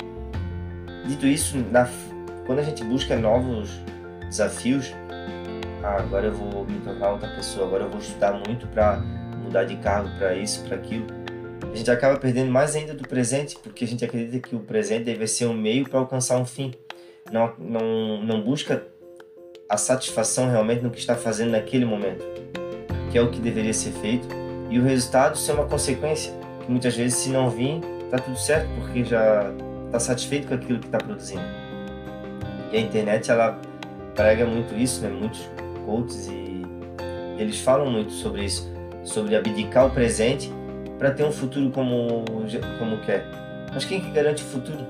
Dito 1.07 1.27
isso, 1.27 1.57
na, 1.71 1.89
quando 2.45 2.59
a 2.59 2.63
gente 2.63 2.85
busca 2.85 3.17
novos 3.17 3.81
desafios, 4.29 4.93
ah, 5.83 5.97
agora 6.01 6.27
eu 6.27 6.35
vou 6.35 6.67
me 6.67 6.79
tornar 6.81 7.13
outra 7.13 7.29
pessoa, 7.31 7.67
agora 7.67 7.85
eu 7.85 7.89
vou 7.89 7.99
estudar 7.99 8.33
muito 8.47 8.67
para 8.67 8.99
mudar 9.43 9.65
de 9.65 9.77
cargo, 9.77 10.11
para 10.19 10.35
isso, 10.35 10.63
para 10.65 10.77
aquilo. 10.77 11.22
A 11.71 11.77
gente 11.77 11.91
acaba 11.91 12.19
perdendo 12.19 12.51
mais 12.51 12.75
ainda 12.75 12.95
do 12.95 13.07
presente, 13.07 13.57
porque 13.63 13.85
a 13.85 13.89
gente 13.89 14.05
acredita 14.05 14.49
que 14.49 14.57
o 14.57 14.61
presente 14.61 15.05
deve 15.05 15.27
ser 15.27 15.47
um 15.47 15.55
meio 15.55 15.89
para 15.89 15.99
alcançar 15.99 16.39
um 16.39 16.45
fim. 16.45 16.73
Não, 17.31 17.53
não, 17.59 18.23
não 18.23 18.41
busca 18.43 18.83
a 19.69 19.77
satisfação 19.77 20.51
realmente 20.51 20.83
no 20.83 20.91
que 20.91 20.99
está 20.99 21.15
fazendo 21.15 21.53
naquele 21.53 21.85
momento, 21.85 22.25
que 23.11 23.17
é 23.17 23.23
o 23.23 23.31
que 23.31 23.41
deveria 23.41 23.73
ser 23.73 23.93
feito, 23.93 24.27
e 24.69 24.79
o 24.79 24.83
resultado 24.83 25.37
ser 25.39 25.53
uma 25.53 25.67
consequência, 25.67 26.33
que 26.65 26.71
muitas 26.71 26.95
vezes 26.97 27.19
se 27.19 27.31
não 27.31 27.49
vir, 27.49 27.81
está 28.05 28.19
tudo 28.19 28.39
certo, 28.39 28.69
porque 28.79 29.05
já 29.05 29.51
está 29.87 29.99
satisfeito 29.99 30.49
com 30.49 30.55
aquilo 30.55 30.79
que 30.79 30.87
está 30.87 30.99
produzindo. 30.99 31.45
E 32.71 32.77
a 32.77 32.81
internet 32.81 33.31
ela 33.31 33.59
prega 34.15 34.45
muito 34.45 34.75
isso, 34.75 35.01
né? 35.03 35.09
Muitos 35.09 35.49
coaches 35.87 36.29
e 36.29 36.63
eles 37.39 37.61
falam 37.61 37.91
muito 37.91 38.13
sobre 38.13 38.45
isso, 38.45 38.71
sobre 39.05 39.37
abdicar 39.37 39.87
o 39.87 39.91
presente 39.91 40.51
para 40.99 41.11
ter 41.11 41.25
um 41.25 41.33
futuro 41.33 41.71
como 41.71 42.25
como 42.79 42.99
quer. 42.99 43.25
Mas 43.73 43.85
quem 43.85 44.01
que 44.01 44.11
garante 44.11 44.43
o 44.43 44.47
futuro? 44.47 44.87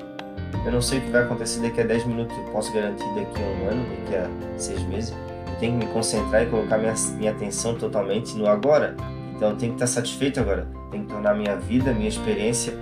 Eu 0.65 0.71
não 0.71 0.83
sei 0.83 0.99
o 0.99 1.03
que 1.03 1.11
vai 1.11 1.23
acontecer 1.23 1.61
daqui 1.61 1.81
a 1.81 1.85
10 1.85 2.07
minutos, 2.07 2.37
eu 2.37 2.45
posso 2.45 2.73
garantir 2.73 3.09
daqui 3.15 3.43
a 3.43 3.47
um 3.47 3.69
ano, 3.69 3.87
daqui 3.97 4.17
a 4.17 4.59
seis 4.59 4.83
meses. 4.83 5.15
Eu 5.49 5.57
tenho 5.59 5.79
que 5.79 5.87
me 5.87 5.93
concentrar 5.93 6.43
e 6.43 6.47
colocar 6.47 6.79
minha, 6.79 6.95
minha 7.17 7.33
atenção 7.33 7.75
totalmente 7.75 8.37
no 8.37 8.47
agora. 8.47 8.95
Então 9.35 9.51
eu 9.51 9.57
tenho 9.57 9.73
que 9.73 9.83
estar 9.83 9.87
satisfeito 9.87 10.41
agora. 10.41 10.69
Tenho 10.91 11.05
que 11.05 11.13
tornar 11.13 11.35
minha 11.35 11.57
vida, 11.57 11.93
minha 11.93 12.09
experiência 12.09 12.75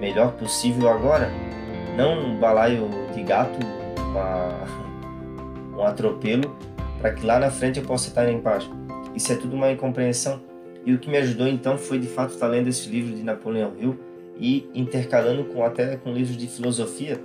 melhor 0.00 0.32
possível 0.32 0.90
agora. 0.90 1.30
Não 1.96 2.18
um 2.18 2.36
balaio 2.38 2.88
de 3.14 3.22
gato, 3.22 3.58
uma, 3.98 4.64
um 5.78 5.82
atropelo, 5.82 6.54
para 7.00 7.12
que 7.12 7.24
lá 7.24 7.38
na 7.38 7.50
frente 7.50 7.78
eu 7.78 7.86
possa 7.86 8.08
estar 8.08 8.28
em 8.28 8.40
paz. 8.40 8.68
Isso 9.14 9.32
é 9.32 9.36
tudo 9.36 9.56
uma 9.56 9.70
incompreensão. 9.70 10.40
E 10.86 10.94
o 10.94 10.98
que 10.98 11.10
me 11.10 11.18
ajudou 11.18 11.48
então 11.48 11.76
foi 11.76 11.98
de 11.98 12.06
fato 12.06 12.34
estar 12.34 12.46
lendo 12.46 12.68
esse 12.68 12.88
livro 12.88 13.12
de 13.12 13.22
Napoleão 13.22 13.72
Hill 13.78 13.98
e 14.38 14.70
intercalando 14.72 15.44
com 15.44 15.64
até 15.64 15.96
com 15.96 16.12
livros 16.12 16.36
de 16.36 16.46
filosofia, 16.46 17.20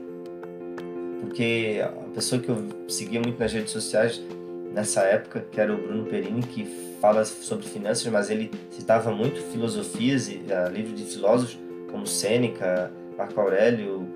porque 1.22 1.80
a 1.84 2.10
pessoa 2.13 2.41
que 2.41 2.50
eu 2.50 2.63
seguia 2.88 3.22
muito 3.22 3.39
nas 3.39 3.53
redes 3.53 3.72
sociais 3.72 4.20
nessa 4.74 5.01
época, 5.01 5.46
que 5.51 5.62
era 5.62 5.74
o 5.74 5.77
Bruno 5.77 6.06
Perini, 6.06 6.41
que 6.41 6.65
fala 7.00 7.24
sobre 7.24 7.68
finanças, 7.68 8.12
mas 8.12 8.30
ele 8.30 8.50
citava 8.72 9.12
muito 9.12 9.39
filosofias 9.51 10.27
e 10.27 10.38
uh, 10.38 10.72
livros 10.72 10.96
de 10.96 11.03
filósofos 11.03 11.60
como 11.91 12.08
Sêneca, 12.08 12.91
Marco 13.18 13.39
Aurélio, 13.39 14.08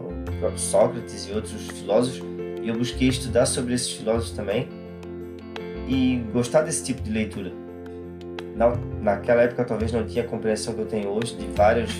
o 0.00 0.38
próprio 0.40 0.58
Sócrates 0.58 1.28
e 1.28 1.32
outros 1.32 1.66
filósofos, 1.68 2.22
e 2.62 2.68
eu 2.68 2.76
busquei 2.76 3.08
estudar 3.08 3.46
sobre 3.46 3.74
esses 3.74 3.92
filósofos 3.92 4.32
também 4.32 4.68
e 5.88 6.22
gostar 6.32 6.62
desse 6.62 6.84
tipo 6.84 7.00
de 7.02 7.10
leitura. 7.10 7.59
Na, 8.60 8.76
naquela 9.00 9.40
época 9.40 9.64
talvez 9.64 9.90
não 9.90 10.04
tinha 10.04 10.22
a 10.22 10.28
compreensão 10.28 10.74
que 10.74 10.80
eu 10.82 10.86
tenho 10.86 11.08
hoje 11.08 11.34
de 11.34 11.46
vários 11.46 11.90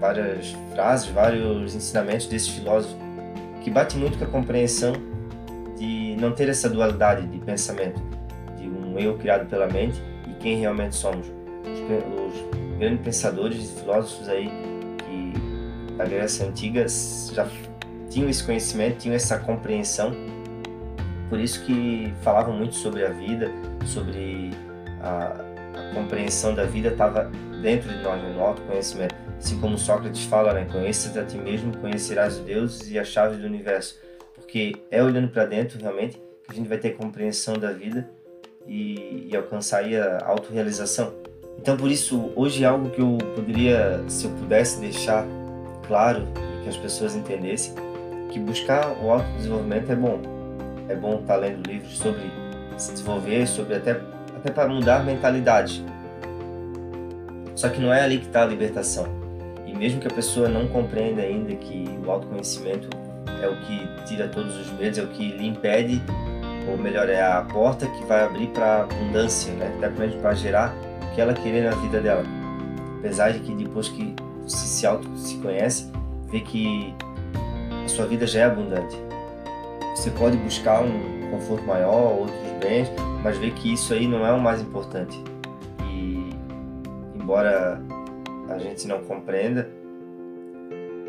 várias 0.00 0.56
frases, 0.74 1.06
vários 1.06 1.72
ensinamentos 1.72 2.26
desses 2.26 2.48
filósofos 2.48 2.96
que 3.62 3.70
bate 3.70 3.96
muito 3.96 4.18
com 4.18 4.24
a 4.24 4.26
compreensão 4.26 4.92
de 5.78 6.16
não 6.18 6.32
ter 6.32 6.48
essa 6.48 6.68
dualidade 6.68 7.28
de 7.28 7.38
pensamento, 7.38 8.02
de 8.58 8.68
um 8.68 8.98
eu 8.98 9.16
criado 9.18 9.48
pela 9.48 9.68
mente 9.68 10.02
e 10.28 10.34
quem 10.34 10.58
realmente 10.58 10.96
somos. 10.96 11.28
Os, 11.28 11.78
os 11.78 12.78
grandes 12.80 13.04
pensadores 13.04 13.70
e 13.70 13.80
filósofos 13.80 14.28
aí 14.28 14.50
que 14.98 15.94
da 15.96 16.06
Grécia 16.06 16.44
Antiga 16.44 16.84
já 17.32 17.46
tinham 18.10 18.28
esse 18.28 18.42
conhecimento, 18.42 18.98
tinham 18.98 19.14
essa 19.14 19.38
compreensão, 19.38 20.12
por 21.28 21.38
isso 21.38 21.64
que 21.64 22.12
falavam 22.22 22.52
muito 22.52 22.74
sobre 22.74 23.06
a 23.06 23.10
vida, 23.10 23.48
sobre 23.84 24.50
a, 25.02 25.32
a 25.74 25.94
compreensão 25.94 26.54
da 26.54 26.64
vida 26.64 26.88
estava 26.88 27.30
dentro 27.62 27.88
de 27.88 28.02
nós, 28.02 28.22
no 28.22 28.40
autoconhecimento. 28.42 29.14
Assim 29.38 29.60
como 29.60 29.76
Sócrates 29.76 30.24
fala, 30.24 30.52
né? 30.52 30.66
Conheça-te 30.70 31.18
a 31.18 31.24
ti 31.24 31.36
mesmo, 31.36 31.76
conhecerás 31.78 32.38
os 32.38 32.44
deuses 32.44 32.90
e 32.90 32.98
a 32.98 33.04
chave 33.04 33.36
do 33.36 33.46
universo. 33.46 33.98
Porque 34.34 34.76
é 34.90 35.02
olhando 35.02 35.28
para 35.28 35.44
dentro, 35.44 35.78
realmente, 35.80 36.16
que 36.16 36.50
a 36.50 36.54
gente 36.54 36.68
vai 36.68 36.78
ter 36.78 36.96
compreensão 36.96 37.54
da 37.54 37.72
vida 37.72 38.08
e, 38.66 39.28
e 39.30 39.36
alcançar 39.36 39.84
a 39.84 40.26
autorrealização. 40.26 41.12
Então, 41.58 41.76
por 41.76 41.90
isso, 41.90 42.32
hoje 42.36 42.64
é 42.64 42.66
algo 42.66 42.90
que 42.90 43.00
eu 43.00 43.18
poderia, 43.34 44.02
se 44.08 44.26
eu 44.26 44.30
pudesse 44.32 44.80
deixar 44.80 45.26
claro 45.86 46.26
e 46.60 46.62
que 46.62 46.68
as 46.68 46.76
pessoas 46.76 47.14
entendessem, 47.16 47.74
que 48.30 48.38
buscar 48.38 48.86
o 49.02 49.10
autodesenvolvimento 49.10 49.92
é 49.92 49.96
bom. 49.96 50.20
É 50.88 50.94
bom 50.94 51.20
estar 51.20 51.36
lendo 51.36 51.66
livros 51.68 51.96
sobre 51.98 52.30
se 52.76 52.92
desenvolver, 52.92 53.46
sobre 53.46 53.74
até, 53.74 54.00
até 54.46 54.52
para 54.52 54.68
mudar 54.68 55.04
mentalidade. 55.04 55.84
Só 57.54 57.68
que 57.68 57.80
não 57.80 57.92
é 57.92 58.02
ali 58.02 58.18
que 58.18 58.26
está 58.26 58.42
a 58.42 58.46
libertação 58.46 59.26
mesmo 59.76 60.00
que 60.00 60.08
a 60.08 60.10
pessoa 60.10 60.48
não 60.48 60.66
compreenda 60.66 61.22
ainda 61.22 61.54
que 61.54 61.84
o 62.04 62.10
autoconhecimento 62.10 62.88
é 63.42 63.48
o 63.48 63.56
que 63.60 64.04
tira 64.06 64.28
todos 64.28 64.56
os 64.56 64.72
medos, 64.72 64.98
é 64.98 65.02
o 65.02 65.08
que 65.08 65.32
lhe 65.32 65.46
impede, 65.46 66.02
ou 66.68 66.76
melhor, 66.76 67.08
é 67.08 67.22
a 67.22 67.42
porta 67.42 67.86
que 67.86 68.04
vai 68.06 68.24
abrir 68.24 68.48
para 68.48 68.82
abundância, 68.82 69.52
né? 69.52 69.72
até 69.76 69.88
para 70.20 70.34
gerar 70.34 70.74
o 71.02 71.14
que 71.14 71.20
ela 71.20 71.34
querer 71.34 71.70
na 71.70 71.76
vida 71.76 72.00
dela. 72.00 72.24
Apesar 72.98 73.32
de 73.32 73.40
que 73.40 73.54
depois 73.54 73.88
que 73.88 74.14
você 74.42 74.66
se 74.66 74.86
auto 74.86 75.08
se 75.16 75.36
conhece, 75.38 75.90
vê 76.30 76.40
que 76.40 76.94
a 77.84 77.88
sua 77.88 78.06
vida 78.06 78.26
já 78.26 78.40
é 78.40 78.44
abundante. 78.44 78.96
Você 79.94 80.10
pode 80.10 80.36
buscar 80.38 80.82
um 80.82 81.30
conforto 81.30 81.64
maior, 81.64 82.18
outros 82.20 82.38
bens, 82.60 82.90
mas 83.22 83.38
vê 83.38 83.50
que 83.50 83.72
isso 83.72 83.92
aí 83.92 84.06
não 84.06 84.26
é 84.26 84.32
o 84.32 84.40
mais 84.40 84.60
importante. 84.60 85.22
E 85.90 86.30
embora 87.14 87.80
a 88.48 88.58
gente 88.58 88.86
não 88.86 89.02
compreenda, 89.02 89.68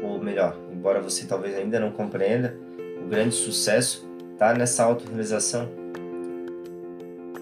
ou 0.01 0.19
melhor, 0.19 0.57
embora 0.71 1.01
você 1.01 1.25
talvez 1.25 1.55
ainda 1.55 1.79
não 1.79 1.91
compreenda, 1.91 2.57
o 3.03 3.07
grande 3.07 3.35
sucesso 3.35 4.07
está 4.33 4.53
nessa 4.53 4.83
autorrealização. 4.83 5.69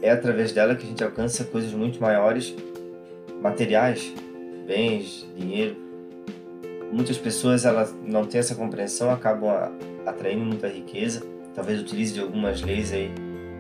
É 0.02 0.12
através 0.12 0.52
dela 0.52 0.76
que 0.76 0.86
a 0.86 0.88
gente 0.88 1.04
alcança 1.04 1.44
coisas 1.46 1.74
muito 1.74 2.02
maiores, 2.02 2.56
materiais, 3.42 4.14
bens, 4.68 5.28
dinheiro. 5.36 5.76
Muitas 6.92 7.18
pessoas 7.18 7.66
elas 7.66 7.96
não 8.06 8.26
têm 8.26 8.40
essa 8.40 8.56
compreensão, 8.56 9.10
acabam 9.10 9.74
atraindo 10.06 10.46
muita 10.46 10.68
riqueza, 10.68 11.24
talvez 11.54 11.82
utilize 11.82 12.20
algumas 12.20 12.62
leis 12.62 12.94
aí 12.94 13.12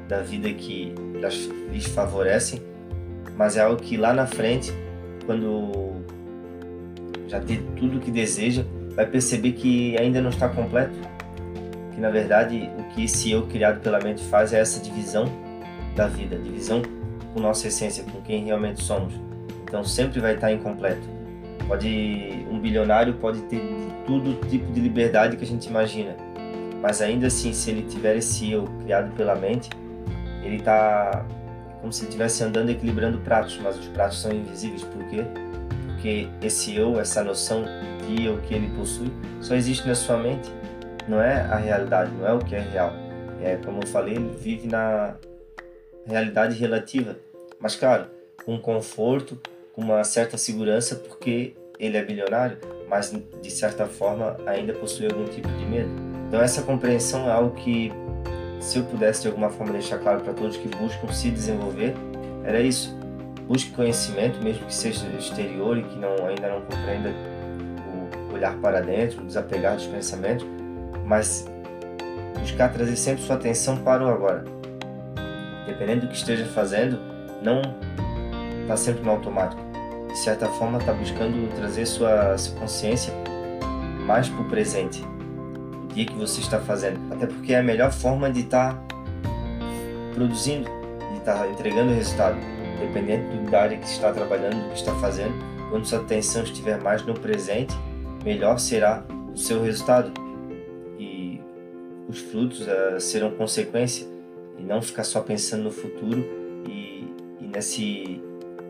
da 0.07 0.21
vida 0.21 0.51
que 0.53 0.93
lhes 1.71 1.85
favorecem, 1.87 2.61
mas 3.37 3.57
é 3.57 3.61
algo 3.61 3.81
que 3.81 3.97
lá 3.97 4.13
na 4.13 4.25
frente, 4.25 4.71
quando 5.25 5.95
já 7.27 7.39
ter 7.39 7.61
tudo 7.75 7.97
o 7.97 7.99
que 7.99 8.11
deseja, 8.11 8.63
vai 8.95 9.05
perceber 9.05 9.53
que 9.53 9.97
ainda 9.97 10.21
não 10.21 10.29
está 10.29 10.47
completo. 10.47 10.95
Que 11.93 11.99
na 11.99 12.09
verdade 12.09 12.69
o 12.77 12.83
que 12.93 13.05
esse 13.05 13.31
eu 13.31 13.47
criado 13.47 13.81
pela 13.81 13.99
mente 13.99 14.23
faz 14.25 14.53
é 14.53 14.59
essa 14.59 14.79
divisão 14.79 15.25
da 15.95 16.07
vida, 16.07 16.37
divisão 16.37 16.81
com 17.33 17.39
nossa 17.39 17.67
essência, 17.67 18.03
com 18.03 18.21
quem 18.21 18.45
realmente 18.45 18.83
somos. 18.83 19.13
Então 19.63 19.83
sempre 19.83 20.19
vai 20.19 20.35
estar 20.35 20.51
incompleto. 20.51 21.15
Pode 21.67 22.45
um 22.51 22.59
bilionário 22.59 23.15
pode 23.15 23.41
ter 23.43 23.61
tudo 24.05 24.39
tipo 24.47 24.71
de 24.71 24.79
liberdade 24.79 25.35
que 25.35 25.43
a 25.43 25.47
gente 25.47 25.65
imagina, 25.67 26.15
mas 26.81 27.01
ainda 27.01 27.27
assim, 27.27 27.51
se 27.53 27.71
ele 27.71 27.81
tiver 27.81 28.17
esse 28.17 28.51
eu 28.51 28.65
criado 28.83 29.11
pela 29.15 29.35
mente, 29.35 29.69
ele 30.45 30.57
está 30.57 31.25
como 31.81 31.91
se 31.91 32.05
estivesse 32.05 32.43
andando 32.43 32.69
equilibrando 32.69 33.19
pratos, 33.19 33.59
mas 33.61 33.77
os 33.77 33.87
pratos 33.87 34.21
são 34.21 34.31
invisíveis. 34.31 34.83
Por 34.83 35.03
quê? 35.05 35.23
Porque 35.87 36.27
esse 36.41 36.75
eu, 36.75 36.99
essa 36.99 37.23
noção 37.23 37.63
de 38.07 38.25
eu 38.25 38.41
que 38.41 38.53
ele 38.53 38.69
possui, 38.75 39.11
só 39.41 39.55
existe 39.55 39.87
na 39.87 39.95
sua 39.95 40.17
mente. 40.17 40.51
Não 41.07 41.21
é 41.21 41.41
a 41.41 41.57
realidade, 41.57 42.11
não 42.11 42.27
é 42.27 42.33
o 42.33 42.39
que 42.39 42.55
é 42.55 42.59
real. 42.59 42.91
É 43.41 43.57
como 43.57 43.81
eu 43.83 43.87
falei, 43.87 44.15
ele 44.15 44.35
vive 44.39 44.67
na 44.67 45.15
realidade 46.07 46.55
relativa. 46.55 47.15
Mas 47.59 47.75
claro, 47.75 48.07
com 48.45 48.57
conforto, 48.59 49.39
com 49.73 49.81
uma 49.81 50.03
certa 50.03 50.37
segurança, 50.37 50.95
porque 50.95 51.55
ele 51.79 51.97
é 51.97 52.03
bilionário, 52.03 52.57
mas 52.89 53.13
de 53.41 53.51
certa 53.51 53.85
forma 53.85 54.37
ainda 54.45 54.73
possui 54.73 55.07
algum 55.07 55.25
tipo 55.25 55.47
de 55.47 55.65
medo. 55.65 55.89
Então 56.27 56.41
essa 56.41 56.61
compreensão 56.61 57.27
é 57.27 57.31
algo 57.31 57.55
que, 57.55 57.91
se 58.65 58.79
eu 58.79 58.83
pudesse 58.83 59.21
de 59.21 59.27
alguma 59.27 59.49
forma 59.51 59.73
deixar 59.73 59.99
claro 59.99 60.21
para 60.21 60.33
todos 60.33 60.57
que 60.57 60.67
buscam 60.67 61.07
se 61.13 61.29
desenvolver, 61.29 61.93
era 62.43 62.59
isso. 62.59 62.97
Busque 63.47 63.69
conhecimento, 63.71 64.43
mesmo 64.43 64.65
que 64.65 64.73
seja 64.73 65.05
exterior 65.19 65.77
e 65.77 65.83
que 65.83 65.99
não, 65.99 66.25
ainda 66.25 66.49
não 66.49 66.61
compreenda 66.61 67.13
o 68.31 68.33
olhar 68.33 68.55
para 68.57 68.81
dentro, 68.81 69.21
o 69.21 69.25
desapegar 69.25 69.75
dos 69.75 69.85
pensamentos, 69.85 70.47
mas 71.05 71.45
buscar 72.39 72.73
trazer 72.73 72.95
sempre 72.95 73.21
sua 73.23 73.35
atenção 73.35 73.77
para 73.77 74.03
o 74.03 74.09
agora. 74.09 74.43
Dependendo 75.67 76.01
do 76.01 76.07
que 76.07 76.15
esteja 76.15 76.45
fazendo, 76.45 76.97
não 77.43 77.61
está 78.63 78.75
sempre 78.75 79.03
no 79.03 79.11
automático. 79.11 79.61
De 80.07 80.17
certa 80.17 80.47
forma, 80.47 80.79
está 80.79 80.91
buscando 80.91 81.55
trazer 81.55 81.85
sua, 81.85 82.35
sua 82.35 82.59
consciência 82.59 83.13
mais 84.07 84.27
para 84.27 84.41
o 84.41 84.45
presente, 84.45 85.05
dia 85.95 86.05
que 86.05 86.13
você 86.13 86.41
está 86.41 86.59
fazendo. 86.59 86.99
Até 87.11 87.25
porque 87.25 87.53
é 87.53 87.59
a 87.59 87.63
melhor 87.63 87.91
forma 87.91 88.29
de 88.29 88.41
estar 88.41 88.73
tá 88.73 88.85
produzindo, 90.13 90.69
de 91.11 91.17
estar 91.17 91.39
tá 91.39 91.47
entregando 91.47 91.93
resultado. 91.93 92.37
Dependendo 92.79 93.49
da 93.49 93.61
área 93.61 93.77
que 93.77 93.85
está 93.85 94.11
trabalhando, 94.11 94.61
do 94.61 94.69
que 94.69 94.75
está 94.75 94.93
fazendo, 94.95 95.33
quando 95.69 95.85
sua 95.85 95.99
atenção 95.99 96.43
estiver 96.43 96.77
mais 96.81 97.03
no 97.05 97.13
presente, 97.13 97.73
melhor 98.23 98.59
será 98.59 99.03
o 99.33 99.37
seu 99.37 99.63
resultado. 99.63 100.11
E 100.99 101.41
os 102.09 102.19
frutos 102.19 102.61
uh, 102.61 102.99
serão 102.99 103.31
consequência 103.31 104.05
e 104.59 104.63
não 104.63 104.81
ficar 104.81 105.05
só 105.05 105.21
pensando 105.21 105.63
no 105.63 105.71
futuro 105.71 106.25
e, 106.67 107.07
e 107.39 107.47
nesse 107.47 108.21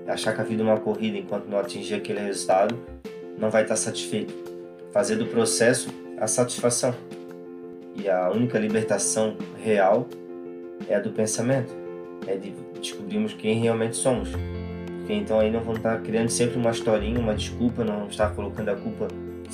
achar 0.07 0.35
que 0.35 0.41
a 0.41 0.43
vida 0.43 0.61
é 0.61 0.65
uma 0.65 0.79
corrida 0.79 1.17
enquanto 1.17 1.47
não 1.47 1.57
atingir 1.57 1.95
aquele 1.95 2.19
resultado, 2.19 2.77
não 3.39 3.49
vai 3.49 3.63
estar 3.63 3.75
satisfeito. 3.75 4.33
Fazer 4.91 5.15
do 5.15 5.25
processo 5.25 5.89
a 6.19 6.27
satisfação. 6.27 6.93
E 7.95 8.09
a 8.09 8.29
única 8.29 8.59
libertação 8.59 9.37
real 9.63 10.07
é 10.87 10.95
a 10.95 10.99
do 10.99 11.11
pensamento, 11.11 11.73
é 12.27 12.35
de 12.35 12.53
descobrirmos 12.79 13.33
quem 13.33 13.61
realmente 13.61 13.95
somos. 13.95 14.29
Porque 14.97 15.13
então 15.13 15.39
aí 15.39 15.51
não 15.51 15.61
vamos 15.61 15.77
estar 15.77 16.01
criando 16.01 16.29
sempre 16.29 16.57
uma 16.57 16.71
historinha, 16.71 17.19
uma 17.19 17.33
desculpa, 17.33 17.83
não 17.83 17.95
vamos 17.99 18.11
estar 18.11 18.33
colocando 18.35 18.69
a 18.69 18.75
culpa 18.75 19.07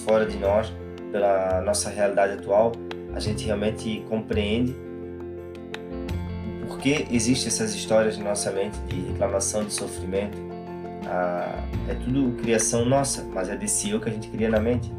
fora 0.05 0.25
de 0.25 0.37
nós 0.37 0.71
pela 1.11 1.61
nossa 1.61 1.89
realidade 1.89 2.33
atual. 2.33 2.71
A 3.13 3.19
gente 3.19 3.45
realmente 3.45 4.03
compreende 4.09 4.73
porque 6.67 7.05
existem 7.11 7.47
essas 7.47 7.75
histórias 7.75 8.17
na 8.17 8.23
nossa 8.23 8.51
mente 8.51 8.75
de 8.87 9.01
reclamação, 9.01 9.63
de 9.63 9.73
sofrimento. 9.73 10.35
Ah, 11.05 11.63
é 11.87 11.93
tudo 11.93 12.35
criação 12.41 12.85
nossa, 12.85 13.23
mas 13.23 13.49
é 13.49 13.55
desse 13.55 13.91
eu 13.91 13.99
que 13.99 14.09
a 14.09 14.11
gente 14.11 14.29
cria 14.29 14.49
na 14.49 14.59
mente. 14.59 14.91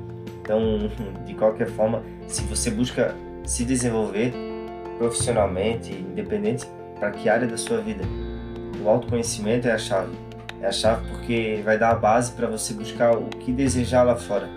Então, 0.42 0.60
de 1.26 1.34
qualquer 1.34 1.68
forma, 1.68 2.02
se 2.28 2.42
você 2.42 2.70
busca 2.70 3.16
se 3.44 3.64
desenvolver 3.64 4.32
profissionalmente, 4.98 5.92
independente 5.92 6.66
para 6.98 7.10
que 7.10 7.28
área 7.28 7.46
da 7.46 7.56
sua 7.56 7.80
vida, 7.80 8.04
o 8.82 8.88
autoconhecimento 8.88 9.68
é 9.68 9.72
a 9.72 9.78
chave. 9.78 10.12
É 10.60 10.66
a 10.66 10.72
chave 10.72 11.08
porque 11.08 11.60
vai 11.64 11.76
dar 11.76 11.90
a 11.90 11.94
base 11.94 12.32
para 12.32 12.46
você 12.46 12.72
buscar 12.72 13.16
o 13.16 13.28
que 13.28 13.52
desejar 13.52 14.04
lá 14.04 14.16
fora. 14.16 14.48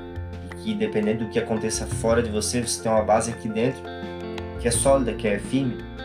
E 0.51 0.55
que, 0.63 0.75
dependendo 0.75 1.25
do 1.25 1.31
que 1.31 1.39
aconteça 1.39 1.87
fora 1.87 2.21
de 2.21 2.29
você, 2.29 2.61
você 2.61 2.83
tem 2.83 2.91
uma 2.91 3.03
base 3.03 3.31
aqui 3.31 3.49
dentro 3.49 3.81
que 4.59 4.67
é 4.67 4.71
sólida, 4.71 5.13
que 5.13 5.27
é 5.27 5.39
firme 5.39 5.95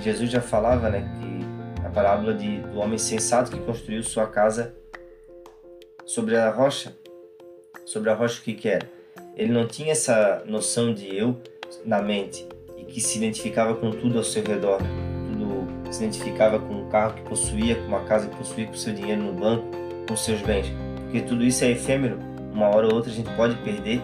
Jesus 0.00 0.30
já 0.30 0.40
falava, 0.40 0.88
né, 0.88 1.06
que 1.20 1.84
a 1.86 1.90
parábola 1.90 2.32
de, 2.32 2.58
do 2.60 2.78
homem 2.78 2.98
sensato 2.98 3.50
que 3.50 3.58
construiu 3.58 4.02
sua 4.02 4.26
casa 4.26 4.74
sobre 6.06 6.36
a 6.36 6.50
rocha, 6.50 6.96
sobre 7.84 8.08
a 8.10 8.14
rocha 8.14 8.40
o 8.40 8.42
que 8.42 8.54
que 8.54 8.68
era? 8.68 8.90
Ele 9.36 9.52
não 9.52 9.66
tinha 9.66 9.92
essa 9.92 10.42
noção 10.46 10.92
de 10.92 11.14
eu 11.14 11.38
na 11.84 12.00
mente 12.00 12.46
e 12.76 12.84
que 12.84 13.00
se 13.00 13.18
identificava 13.18 13.74
com 13.74 13.90
tudo 13.90 14.18
ao 14.18 14.24
seu 14.24 14.42
redor, 14.42 14.78
tudo 15.26 15.66
se 15.90 16.04
identificava 16.04 16.58
com 16.58 16.82
o 16.82 16.86
carro 16.86 17.14
que 17.14 17.22
possuía, 17.22 17.76
com 17.86 17.96
a 17.96 18.00
casa 18.00 18.28
que 18.28 18.36
possuía, 18.36 18.66
com 18.66 18.74
o 18.74 18.78
seu 18.78 18.92
dinheiro 18.92 19.22
no 19.22 19.32
banco, 19.32 19.64
com 20.06 20.14
os 20.14 20.24
seus 20.24 20.40
bens, 20.42 20.72
porque 21.02 21.20
tudo 21.20 21.44
isso 21.44 21.64
é 21.64 21.70
efêmero, 21.70 22.18
uma 22.52 22.68
hora 22.68 22.86
ou 22.86 22.94
outra 22.94 23.10
a 23.10 23.14
gente 23.14 23.30
pode 23.36 23.54
perder, 23.56 24.00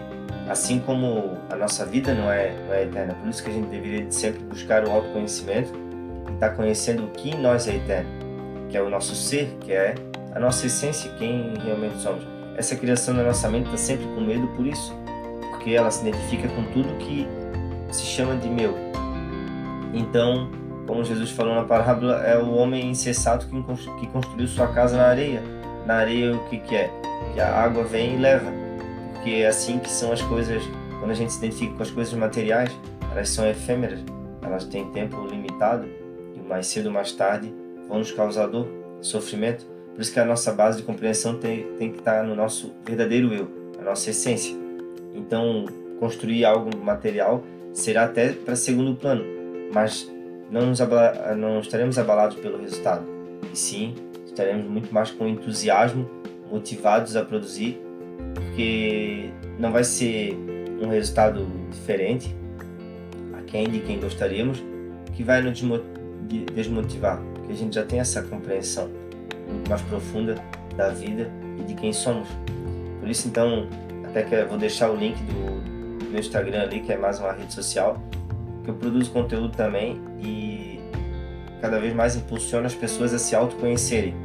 assim 0.49 0.79
como 0.79 1.37
a 1.49 1.55
nossa 1.55 1.85
vida 1.85 2.13
não 2.13 2.31
é, 2.31 2.55
não 2.65 2.73
é 2.73 2.83
eterna. 2.83 3.13
Por 3.15 3.29
isso 3.29 3.43
que 3.43 3.49
a 3.49 3.53
gente 3.53 3.67
deveria 3.67 4.09
sempre 4.11 4.41
buscar 4.43 4.87
o 4.87 4.91
autoconhecimento 4.91 5.87
está 6.37 6.49
conhecendo 6.49 7.05
o 7.05 7.07
que 7.07 7.31
em 7.31 7.41
nós 7.41 7.67
é 7.67 7.75
eterno, 7.75 8.09
que 8.69 8.77
é 8.77 8.81
o 8.81 8.89
nosso 8.89 9.15
ser, 9.15 9.57
que 9.59 9.73
é 9.73 9.95
a 10.33 10.39
nossa 10.39 10.65
essência, 10.67 11.11
quem 11.17 11.53
realmente 11.63 11.97
somos. 11.97 12.23
Essa 12.55 12.75
criação 12.75 13.15
da 13.15 13.23
nossa 13.23 13.49
mente 13.49 13.65
está 13.65 13.77
sempre 13.77 14.05
com 14.07 14.21
medo 14.21 14.47
por 14.49 14.65
isso, 14.65 14.93
porque 15.51 15.71
ela 15.71 15.91
se 15.91 16.07
identifica 16.07 16.47
com 16.49 16.63
tudo 16.71 16.95
que 16.97 17.27
se 17.91 18.03
chama 18.03 18.35
de 18.35 18.49
meu. 18.49 18.75
Então, 19.93 20.49
como 20.85 21.03
Jesus 21.03 21.31
falou 21.31 21.55
na 21.55 21.63
parábola, 21.63 22.23
é 22.23 22.37
o 22.37 22.53
homem 22.53 22.89
insensato 22.89 23.47
que 23.47 24.07
construiu 24.07 24.47
sua 24.47 24.67
casa 24.67 24.97
na 24.97 25.05
areia. 25.05 25.41
Na 25.85 25.95
areia 25.95 26.35
o 26.35 26.49
que, 26.49 26.57
que 26.59 26.75
é? 26.75 26.91
Que 27.33 27.39
a 27.39 27.63
água 27.63 27.83
vem 27.83 28.15
e 28.15 28.17
leva. 28.17 28.51
Porque 29.13 29.29
é 29.31 29.47
assim 29.47 29.79
que 29.79 29.89
são 29.89 30.11
as 30.11 30.21
coisas, 30.21 30.61
quando 30.99 31.11
a 31.11 31.15
gente 31.15 31.31
se 31.31 31.39
identifica 31.39 31.75
com 31.75 31.83
as 31.83 31.91
coisas 31.91 32.13
materiais, 32.13 32.71
elas 33.11 33.29
são 33.29 33.47
efêmeras, 33.47 33.99
elas 34.41 34.65
têm 34.65 34.91
tempo 34.91 35.25
limitado 35.25 35.87
mais 36.47 36.67
cedo 36.67 36.87
ou 36.87 36.91
mais 36.91 37.11
tarde, 37.11 37.53
vão 37.87 37.99
nos 37.99 38.11
causar 38.11 38.47
dor, 38.47 38.67
sofrimento. 39.01 39.65
Por 39.93 40.01
isso 40.01 40.13
que 40.13 40.19
a 40.19 40.25
nossa 40.25 40.51
base 40.51 40.77
de 40.77 40.83
compreensão 40.83 41.37
tem, 41.37 41.63
tem 41.77 41.91
que 41.91 41.99
estar 41.99 42.23
no 42.23 42.35
nosso 42.35 42.73
verdadeiro 42.85 43.33
eu, 43.33 43.47
a 43.79 43.83
nossa 43.83 44.09
essência. 44.09 44.55
Então, 45.13 45.65
construir 45.99 46.45
algo 46.45 46.75
material 46.77 47.43
será 47.77 48.05
até 48.05 48.33
para 48.33 48.55
segundo 48.55 48.95
plano, 48.95 49.23
mas 49.71 50.11
não, 50.49 50.65
nos 50.65 50.79
não 51.37 51.59
estaremos 51.59 51.97
abalados 51.99 52.35
pelo 52.37 52.59
resultado. 52.59 53.05
E 53.53 53.57
sim, 53.57 53.93
estaremos 54.25 54.65
muito 54.65 54.91
mais 54.91 55.11
com 55.11 55.27
entusiasmo, 55.27 56.09
motivados 56.51 57.15
a 57.15 57.23
produzir, 57.23 57.79
porque 58.33 59.29
não 59.59 59.71
vai 59.71 59.83
ser 59.83 60.35
um 60.81 60.89
resultado 60.89 61.47
diferente, 61.71 62.35
aquém 63.37 63.69
de 63.69 63.79
quem 63.79 63.99
gostaríamos, 63.99 64.63
que 65.15 65.23
vai 65.23 65.41
nos 65.41 65.59
de 65.59 66.45
desmotivar, 66.45 67.21
porque 67.35 67.53
a 67.53 67.55
gente 67.55 67.75
já 67.75 67.85
tem 67.85 67.99
essa 67.99 68.23
compreensão 68.23 68.89
muito 69.47 69.69
mais 69.69 69.81
profunda 69.83 70.35
da 70.75 70.89
vida 70.89 71.29
e 71.59 71.63
de 71.63 71.75
quem 71.75 71.93
somos. 71.93 72.27
Por 72.99 73.07
isso, 73.07 73.27
então, 73.27 73.67
até 74.03 74.23
que 74.23 74.33
eu 74.33 74.47
vou 74.47 74.57
deixar 74.57 74.89
o 74.89 74.95
link 74.95 75.15
do 75.23 75.56
meu 76.09 76.19
Instagram 76.19 76.61
ali, 76.61 76.81
que 76.81 76.91
é 76.91 76.97
mais 76.97 77.19
uma 77.19 77.31
rede 77.31 77.53
social, 77.53 77.97
que 78.63 78.69
eu 78.69 78.75
produzo 78.75 79.11
conteúdo 79.11 79.55
também 79.55 80.01
e 80.19 80.79
cada 81.61 81.79
vez 81.79 81.93
mais 81.93 82.15
impulsiono 82.15 82.65
as 82.65 82.75
pessoas 82.75 83.13
a 83.13 83.19
se 83.19 83.35
autoconhecerem. 83.35 84.15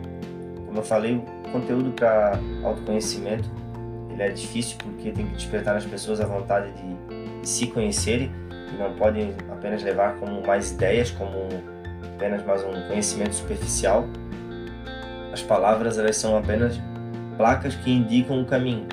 Como 0.67 0.79
eu 0.79 0.83
falei, 0.83 1.17
o 1.17 1.53
conteúdo 1.53 1.91
para 1.93 2.39
autoconhecimento 2.65 3.49
ele 4.13 4.23
é 4.23 4.29
difícil 4.29 4.77
porque 4.83 5.11
tem 5.11 5.27
que 5.27 5.35
despertar 5.35 5.75
nas 5.75 5.85
pessoas 5.85 6.21
a 6.21 6.27
vontade 6.27 6.71
de, 6.73 7.41
de 7.41 7.49
se 7.49 7.67
conhecerem 7.69 8.31
e 8.51 8.77
não 8.79 8.95
podem 8.95 9.35
apenas 9.51 9.83
levar 9.83 10.17
como 10.17 10.47
mais 10.47 10.73
ideias, 10.73 11.11
como 11.11 11.49
apenas 12.15 12.45
mais 12.45 12.63
um 12.63 12.89
conhecimento 12.89 13.35
superficial. 13.35 14.07
As 15.33 15.43
palavras 15.43 15.99
elas 15.99 16.17
são 16.17 16.37
apenas 16.37 16.79
placas 17.37 17.75
que 17.75 17.91
indicam 17.91 18.43
o 18.43 18.45
caminho, 18.45 18.87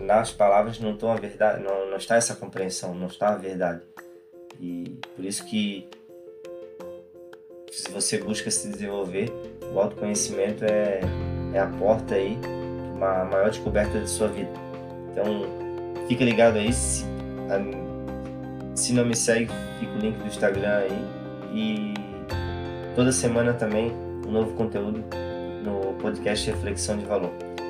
nas 0.00 0.30
palavras 0.30 0.78
não 0.78 0.92
estão 0.92 1.10
a 1.10 1.16
verdade, 1.16 1.62
não, 1.62 1.90
não 1.90 1.96
está 1.96 2.16
essa 2.16 2.34
compreensão, 2.34 2.94
não 2.94 3.06
está 3.06 3.30
a 3.30 3.36
verdade. 3.36 3.82
E 4.60 4.98
por 5.16 5.24
isso 5.24 5.44
que 5.46 5.88
se 7.70 7.90
você 7.90 8.18
busca 8.18 8.50
se 8.50 8.68
desenvolver, 8.68 9.32
o 9.72 9.80
autoconhecimento 9.80 10.64
é, 10.64 11.00
é 11.54 11.58
a 11.58 11.66
porta 11.66 12.14
aí 12.14 12.38
uma 12.94 13.24
maior 13.24 13.50
descoberta 13.50 13.98
de 13.98 14.08
sua 14.08 14.28
vida. 14.28 14.52
Então, 15.10 15.24
fica 16.06 16.24
ligado 16.24 16.56
aí. 16.56 16.72
Se, 16.72 17.04
se 18.74 18.92
não 18.92 19.04
me 19.04 19.16
segue, 19.16 19.50
fica 19.80 19.92
o 19.92 19.98
link 19.98 20.16
do 20.18 20.26
Instagram 20.26 20.78
aí. 20.78 21.22
E 21.54 22.02
Toda 22.94 23.10
semana 23.10 23.54
também 23.54 23.90
um 24.26 24.30
novo 24.30 24.52
conteúdo 24.52 25.02
no 25.64 25.94
podcast 25.94 26.50
Reflexão 26.50 26.98
de 26.98 27.06
Valor. 27.06 27.32